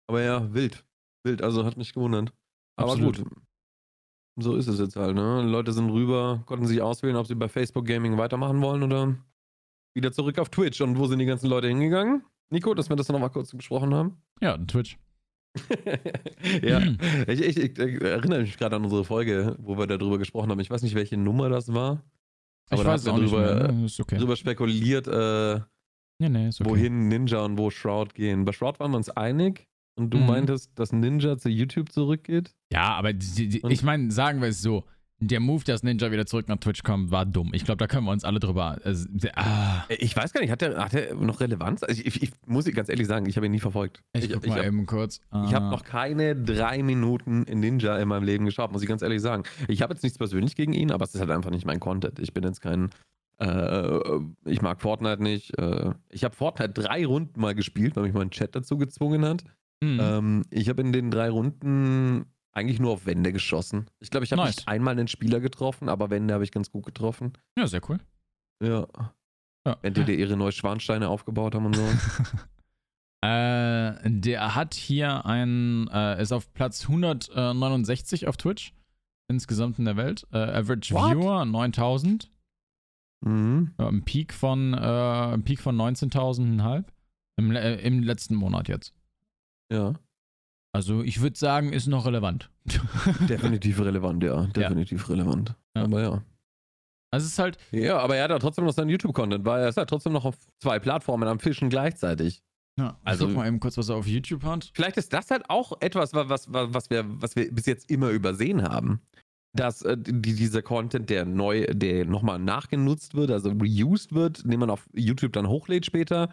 [0.08, 0.84] aber ja, wild.
[1.24, 2.32] Wild, also hat mich gewundert.
[2.76, 3.18] Aber Absolut.
[3.18, 3.28] gut.
[4.40, 5.42] So ist es jetzt halt, ne?
[5.42, 9.16] Leute sind rüber, konnten sich auswählen, ob sie bei Facebook Gaming weitermachen wollen oder
[9.94, 10.80] wieder zurück auf Twitch.
[10.80, 12.24] Und wo sind die ganzen Leute hingegangen?
[12.50, 14.22] Nico, dass wir das noch mal kurz besprochen haben?
[14.40, 14.96] Ja, Twitch.
[16.62, 16.80] ja,
[17.26, 20.60] ich, ich, ich, erinnere mich gerade an unsere Folge, wo wir darüber gesprochen haben.
[20.60, 22.02] Ich weiß nicht, welche Nummer das war.
[22.70, 23.84] Aber ich da weiß auch ihr nicht.
[23.86, 24.18] Ist okay.
[24.18, 25.60] drüber spekuliert, äh,
[26.20, 26.64] Nee, nee, okay.
[26.68, 28.44] wohin Ninja und wo Shroud gehen.
[28.44, 30.26] Bei Shroud waren wir uns einig und du Mhm.
[30.26, 32.54] meintest, dass Ninja zu YouTube zurückgeht.
[32.72, 34.84] Ja, aber die, die, ich meine, sagen wir es so.
[35.20, 37.50] Der Move, dass Ninja wieder zurück nach Twitch kommt, war dumm.
[37.52, 38.78] Ich glaube, da können wir uns alle drüber.
[38.84, 41.82] Also, ah, Äh, Ich weiß gar nicht, hat der, hat der noch Relevanz?
[41.82, 44.00] Also ich, ich, ich muss ganz ehrlich sagen, ich habe ihn nie verfolgt.
[44.12, 45.20] ich, ich guck ich mal habe eben kurz.
[45.30, 49.02] Ah, hab noch keine drei Minuten in Ninja in meinem Leben geschaut, muss ich ganz
[49.02, 49.42] ehrlich sagen.
[49.66, 52.20] Ich habe jetzt nichts persönlich gegen ihn, aber es ist halt einfach nicht mein Content.
[52.20, 52.90] Ich bin jetzt kein.
[53.40, 53.98] Äh,
[54.44, 55.58] ich mag Fortnite nicht.
[55.58, 59.42] Äh, ich habe Fortnite drei Runden mal gespielt, weil mich mein Chat dazu gezwungen hat.
[59.82, 59.98] Mhm.
[60.00, 63.86] Ähm, ich habe in den drei Runden eigentlich nur auf Wände geschossen.
[64.00, 64.56] Ich glaube, ich habe Nice.
[64.56, 67.32] nicht einmal einen Spieler getroffen, aber Wände habe ich ganz gut getroffen.
[67.56, 67.98] ja, sehr cool.
[68.62, 68.86] Ja.
[69.66, 69.76] Ja.
[69.82, 71.86] Wenn die dir ihre Neuschwansteine aufgebaut haben und so.
[73.20, 78.72] Äh, der hat hier ein, äh, ist auf Platz 169 auf Twitch.
[79.26, 80.24] Insgesamt in der Welt.
[80.32, 81.16] Äh, Average What?
[81.16, 82.30] Viewer 9000.
[83.22, 83.74] mhm.
[83.78, 84.76] Ja, ein Peak von, äh,
[85.34, 86.84] ein Peak von 19.500
[87.38, 88.94] im, äh, im letzten Monat jetzt.
[89.72, 89.94] Ja.
[90.74, 92.50] Also ich würde sagen, ist noch relevant.
[93.28, 94.46] Definitiv relevant, ja.
[94.46, 95.54] Definitiv relevant.
[95.76, 95.84] Ja.
[95.84, 96.22] Aber ja.
[97.10, 99.68] Also es ist halt, Ja, aber er hat ja trotzdem noch seinen YouTube-Content, weil er
[99.70, 102.42] ist halt trotzdem noch auf zwei Plattformen am Fischen gleichzeitig.
[102.78, 104.70] ja, Also- guck mal eben kurz, was er auf YouTube hat.
[104.74, 107.90] Vielleicht ist das halt auch etwas, wa- was, was, was, wir, was wir bis jetzt
[107.90, 109.00] immer übersehen haben.
[109.56, 114.60] Dass äh, die, dieser Content, der neu, der nochmal nachgenutzt wird, also reused wird, den
[114.60, 116.28] man auf YouTube dann hochlädt später,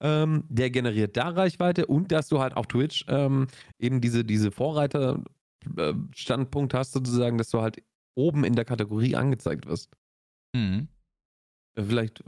[0.00, 3.46] ähm, der generiert da Reichweite und dass du halt auf Twitch ähm,
[3.78, 7.82] eben diese, diese Vorreiter-Standpunkt hast, sozusagen, dass du halt
[8.16, 9.90] oben in der Kategorie angezeigt wirst.
[10.54, 10.88] Mhm.
[11.76, 12.24] Äh, Vielleicht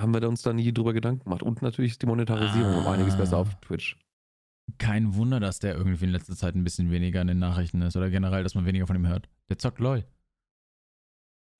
[0.00, 1.42] haben wir uns da nie drüber Gedanken gemacht.
[1.42, 3.98] Und natürlich ist die Monetarisierung um einiges besser auf Twitch.
[4.78, 7.96] Kein Wunder, dass der irgendwie in letzter Zeit ein bisschen weniger in den Nachrichten ist
[7.96, 9.28] oder generell, dass man weniger von ihm hört.
[9.48, 10.04] Der zockt LOL.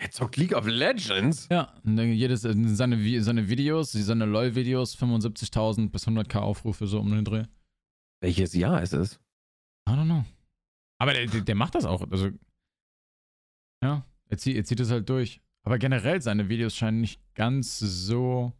[0.02, 1.46] Er zockt League of Legends?
[1.48, 7.24] Ja, jedes, äh, seine, seine Videos, seine LOL-Videos, 75.000 bis 100k Aufrufe so um den
[7.24, 7.44] Dreh.
[8.20, 9.20] Welches Jahr ist es?
[9.88, 10.24] I don't know.
[10.98, 12.02] Aber der, der, macht das auch.
[12.10, 12.30] Also,
[13.82, 15.40] ja, er zieht, er zieht es halt durch.
[15.64, 18.52] Aber generell seine Videos scheinen nicht ganz so.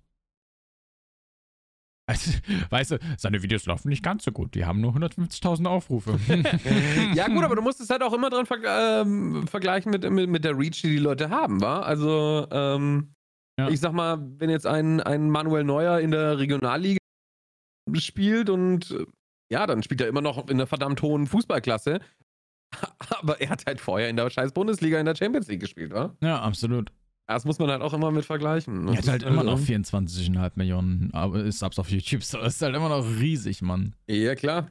[2.06, 2.32] Also,
[2.70, 4.54] weißt du, seine Videos laufen nicht ganz so gut.
[4.54, 6.18] Die haben nur 150.000 Aufrufe.
[7.14, 10.28] ja, gut, aber du musst es halt auch immer dran verg ähm, vergleichen mit, mit,
[10.28, 11.80] mit der Reach, die die Leute haben, wa?
[11.80, 13.14] Also, ähm,
[13.58, 13.68] Ja.
[13.68, 16.98] ich sag mal, wenn jetzt ein, ein Manuel Neuer in der Regionalliga
[17.94, 18.94] spielt und
[19.50, 22.00] ja, dann spielt er immer noch in einer verdammt hohen Fußballklasse.
[23.10, 26.16] Aber er hat halt vorher in der scheiß Bundesliga in der Champions League gespielt, wa?
[26.22, 26.90] ja, absolut.
[27.34, 28.88] Das muss man halt auch immer mit vergleichen.
[28.88, 29.76] Er hat halt immer noch viel.
[29.78, 32.22] 24,5 Millionen Ab- Subs auf YouTube.
[32.22, 33.94] So, das ist halt immer noch riesig, Mann.
[34.08, 34.70] Ja, klar.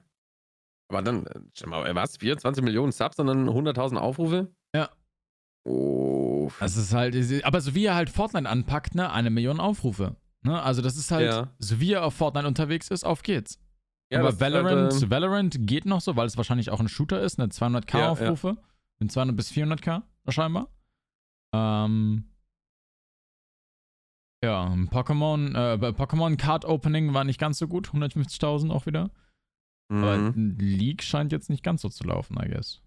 [0.89, 2.18] Aber dann, äh, schau mal, was?
[2.18, 4.51] 24 Millionen Subs und dann 100.000 Aufrufe?
[4.76, 4.89] Ja.
[5.64, 6.49] Oh.
[6.59, 10.16] Das ist halt, aber so wie er halt Fortnite anpackt, ne, eine Million Aufrufe.
[10.43, 10.62] Ne?
[10.62, 11.53] Also das ist halt, Ja.
[11.59, 13.59] so wie er auf Fortnite unterwegs ist, auf geht's.
[14.12, 17.22] Ja, aber halt, Valorant, ähm, Valorant geht noch so, weil es wahrscheinlich auch ein Shooter
[17.22, 18.09] ist, ne, 200k Ja, ja.
[18.12, 18.57] Aufrufe,
[18.99, 20.68] in 200 bis 400k scheinbar.
[21.53, 22.26] Ähm,
[24.44, 29.12] ja, Pokémon, äh, bei Pokémon Card Opening war nicht ganz so gut, 150.000 auch wieder.
[29.89, 30.58] Aber mhm.
[30.58, 32.82] League scheint jetzt nicht ganz so zu laufen, I guess.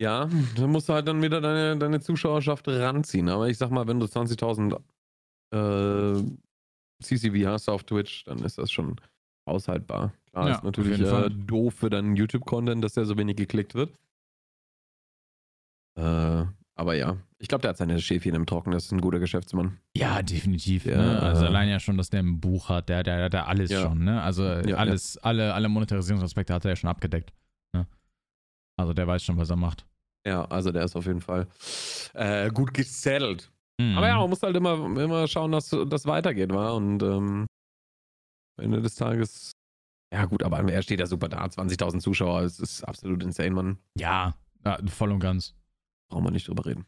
[0.00, 3.28] Ja, da musst du halt dann wieder deine, deine Zuschauerschaft ranziehen.
[3.28, 4.80] Aber ich sag mal, wenn du 20.000
[5.52, 6.22] äh,
[7.02, 9.00] CCV hast auf Twitch, dann ist das schon
[9.46, 10.12] aushaltbar.
[10.30, 13.96] Klar, Ja, ist natürlich äh, doof für deinen YouTube-Content, dass der so wenig geklickt wird.
[15.96, 16.46] Äh,
[16.76, 18.72] Aber ja, ich glaube, der hat seine Schäfchen im Trocken.
[18.72, 19.78] Das ist ein guter Geschäftsmann.
[19.96, 20.86] Ja, definitiv.
[20.86, 20.96] Ja.
[20.96, 21.22] Ne?
[21.22, 23.82] Also allein ja schon, dass der ein Buch hat, der, der, der alles Ja.
[23.82, 24.20] schon, ne?
[24.22, 27.32] Also Ja, alles, alle, alle Monetarisierungsaspekte hat er ja schon abgedeckt.
[27.74, 27.86] Ne?
[28.76, 29.86] Also der weiß schon, was er macht.
[30.26, 31.46] Ja, also der ist auf jeden Fall
[32.14, 33.52] äh, gut gesettelt.
[33.80, 33.96] Mhm.
[33.98, 36.74] Aber ja, man muss halt immer, immer schauen, dass das weitergeht, war.
[36.74, 37.46] Und ähm,
[38.56, 39.52] am Ende des Tages,
[40.12, 41.44] ja gut, aber er steht ja super da.
[41.44, 43.78] 20.000 Zuschauer, es ist absolut insane, man.
[43.96, 45.54] ja, ja, voll und ganz.
[46.14, 46.86] Brauchen wir nicht drüber reden.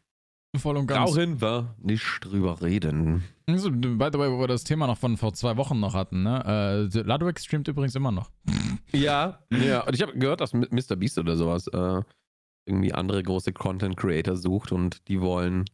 [0.57, 1.11] Voll und ganz.
[1.11, 3.25] Brauchen wir nicht drüber reden.
[3.49, 6.23] Also, by the way, wo wir das Thema noch von vor zwei Wochen noch hatten,
[6.23, 6.89] ne?
[6.95, 8.31] Äh, Ludwig streamt übrigens immer noch.
[8.93, 9.81] Ja, ja.
[9.85, 10.95] Und ich habe gehört, dass Mr.
[10.95, 12.03] Beast oder sowas äh,
[12.67, 15.65] irgendwie andere große Content Creator sucht und die wollen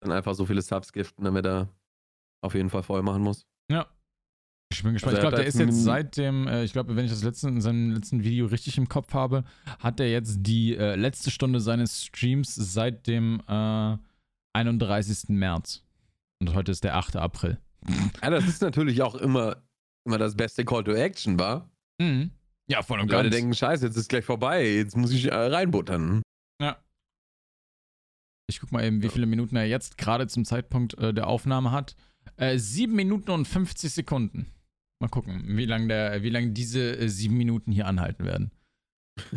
[0.00, 1.70] dann einfach so viele Subs giften, damit er
[2.42, 3.46] auf jeden Fall voll machen muss.
[3.70, 3.86] Ja.
[4.74, 5.16] Ich bin gespannt.
[5.16, 7.48] Also ich glaube, der ist jetzt seit dem, äh, ich glaube, wenn ich das letzte,
[7.48, 9.44] in seinem letzten Video richtig im Kopf habe,
[9.78, 13.96] hat er jetzt die äh, letzte Stunde seines Streams seit dem äh,
[14.54, 15.28] 31.
[15.30, 15.82] März.
[16.40, 17.16] Und heute ist der 8.
[17.16, 17.58] April.
[18.22, 19.62] Ja, das ist natürlich auch immer,
[20.06, 21.70] immer das beste Call to Action, war.
[22.00, 22.30] Mhm.
[22.68, 23.36] Ja, voll und Die Leute ganz.
[23.36, 26.22] denken, scheiße, jetzt ist gleich vorbei, jetzt muss ich äh, reinbuttern.
[28.46, 31.70] Ich guck mal eben, wie viele Minuten er jetzt gerade zum Zeitpunkt äh, der Aufnahme
[31.72, 31.96] hat.
[32.36, 34.46] Äh, 7 Minuten und 50 Sekunden.
[35.00, 38.50] Mal gucken, wie lange der, wie lange diese äh, 7 Minuten hier anhalten werden.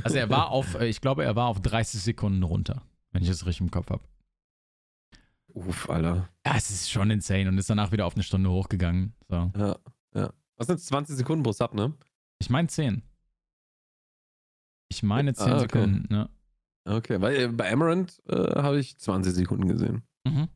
[0.03, 3.30] Also er war auf, äh, ich glaube, er war auf 30 Sekunden runter, wenn ich
[3.30, 4.03] das richtig im Kopf habe.
[5.47, 6.30] Uff, Alter.
[6.45, 9.14] Ja, es ist schon insane und ist danach wieder auf eine Stunde hochgegangen.
[9.28, 9.51] So.
[9.58, 9.78] Ja,
[10.14, 10.34] ja.
[10.58, 11.93] Was sind 20 Sekunden pro Sub, ne?
[12.39, 13.01] Ich meine 10.
[14.89, 15.62] Ich meine 10 Ah, okay.
[15.62, 16.30] Sekunden, ne?
[16.86, 20.03] Okay, weil äh, bei Amaranth äh, habe ich 20 Sekunden gesehen.
[20.26, 20.47] Mhm.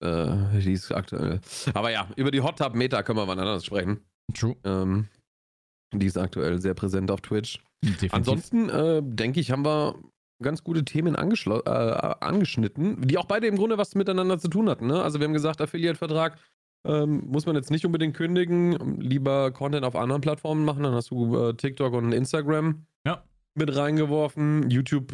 [0.00, 1.40] Äh, die ist aktuell.
[1.74, 4.00] Aber ja, über die Hot Tub Meta können wir wann anders sprechen.
[4.34, 4.56] True.
[4.64, 5.08] Ähm,
[5.94, 7.60] die ist aktuell sehr präsent auf Twitch.
[7.82, 8.12] Definitiv.
[8.14, 9.96] Ansonsten äh, denke ich, haben wir
[10.42, 11.68] ganz gute Themen äh,
[12.20, 14.86] angeschnitten, die auch beide im Grunde was miteinander zu tun hatten.
[14.86, 15.02] Ne?
[15.02, 16.38] Also wir haben gesagt, Affiliate-Vertrag
[16.86, 20.84] ähm, muss man jetzt nicht unbedingt kündigen, lieber Content auf anderen Plattformen machen.
[20.84, 23.24] Dann hast du äh, TikTok und Instagram Ja.
[23.54, 24.70] mit reingeworfen.
[24.70, 25.12] YouTube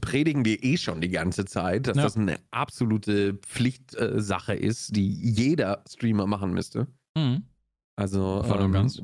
[0.00, 2.02] predigen wir eh schon die ganze Zeit, dass Ja.
[2.04, 6.86] das eine absolute Pflichtsache äh, ist, die jeder Streamer machen müsste.
[7.16, 7.44] Mhm.
[7.98, 9.02] Also, ganz.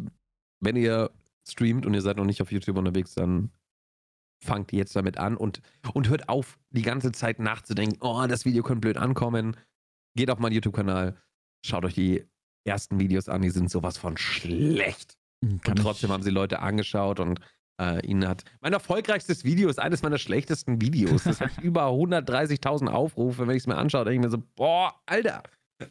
[0.60, 1.10] wenn ihr
[1.48, 3.50] streamt und ihr seid noch nicht auf YouTube unterwegs, dann
[4.44, 5.62] fangt jetzt damit an und,
[5.94, 9.56] und hört auf, die ganze Zeit nachzudenken, oh, das Video könnte blöd ankommen.
[10.16, 11.16] Geht auf meinen YouTube-Kanal,
[11.64, 12.26] schaut euch die
[12.64, 15.16] ersten Videos an, die sind sowas von schlecht.
[15.62, 17.40] Kann und trotzdem ich, haben sie Leute angeschaut und
[17.82, 18.44] äh, ihnen hat.
[18.60, 21.24] Mein erfolgreichstes Video ist eines meiner schlechtesten Videos.
[21.24, 23.46] Das hat über 130.000 Aufrufe.
[23.46, 25.42] Wenn ich es mir anschaue, denke ich mir so, boah, Alter.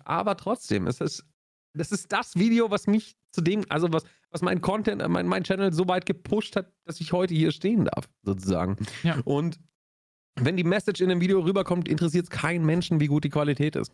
[0.05, 1.25] Aber trotzdem, es ist,
[1.73, 5.27] das ist das Video, was mich zu dem, also was, was mein Content, äh, mein,
[5.27, 8.77] mein Channel so weit gepusht hat, dass ich heute hier stehen darf, sozusagen.
[9.03, 9.19] Ja.
[9.25, 9.59] Und
[10.35, 13.75] wenn die Message in dem Video rüberkommt, interessiert es keinen Menschen, wie gut die Qualität
[13.75, 13.91] ist.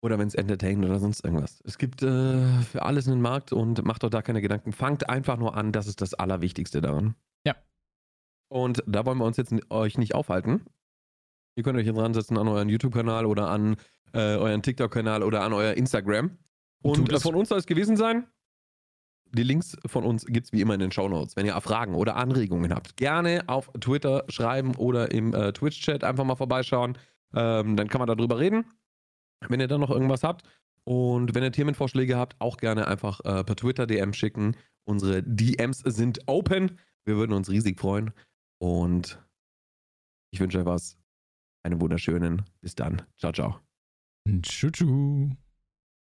[0.00, 1.60] Oder wenn es entertained oder sonst irgendwas.
[1.64, 4.72] Es gibt äh, für alles einen Markt und macht euch da keine Gedanken.
[4.72, 7.16] Fangt einfach nur an, das ist das Allerwichtigste daran.
[7.44, 7.56] Ja.
[8.48, 10.64] Und da wollen wir uns jetzt euch nicht aufhalten.
[11.56, 13.76] Ihr könnt euch jetzt ransetzen an euren YouTube-Kanal oder an
[14.12, 16.38] äh, euren TikTok-Kanal oder an euer Instagram.
[16.82, 18.28] Und äh, von uns soll es gewesen sein.
[19.32, 21.36] Die Links von uns gibt es wie immer in den Shownotes.
[21.36, 26.24] Wenn ihr Fragen oder Anregungen habt, gerne auf Twitter schreiben oder im äh, Twitch-Chat einfach
[26.24, 26.96] mal vorbeischauen.
[27.34, 28.64] Ähm, dann kann man darüber reden,
[29.48, 30.42] wenn ihr dann noch irgendwas habt.
[30.84, 34.56] Und wenn ihr Themenvorschläge habt, auch gerne einfach äh, per Twitter DM schicken.
[34.84, 36.78] Unsere DMs sind open.
[37.04, 38.12] Wir würden uns riesig freuen.
[38.58, 39.22] Und
[40.30, 40.96] ich wünsche euch was.
[41.62, 42.42] Einen wunderschönen.
[42.60, 43.02] Bis dann.
[43.18, 43.60] Ciao, ciao.
[44.42, 45.30] Tschu-tschu.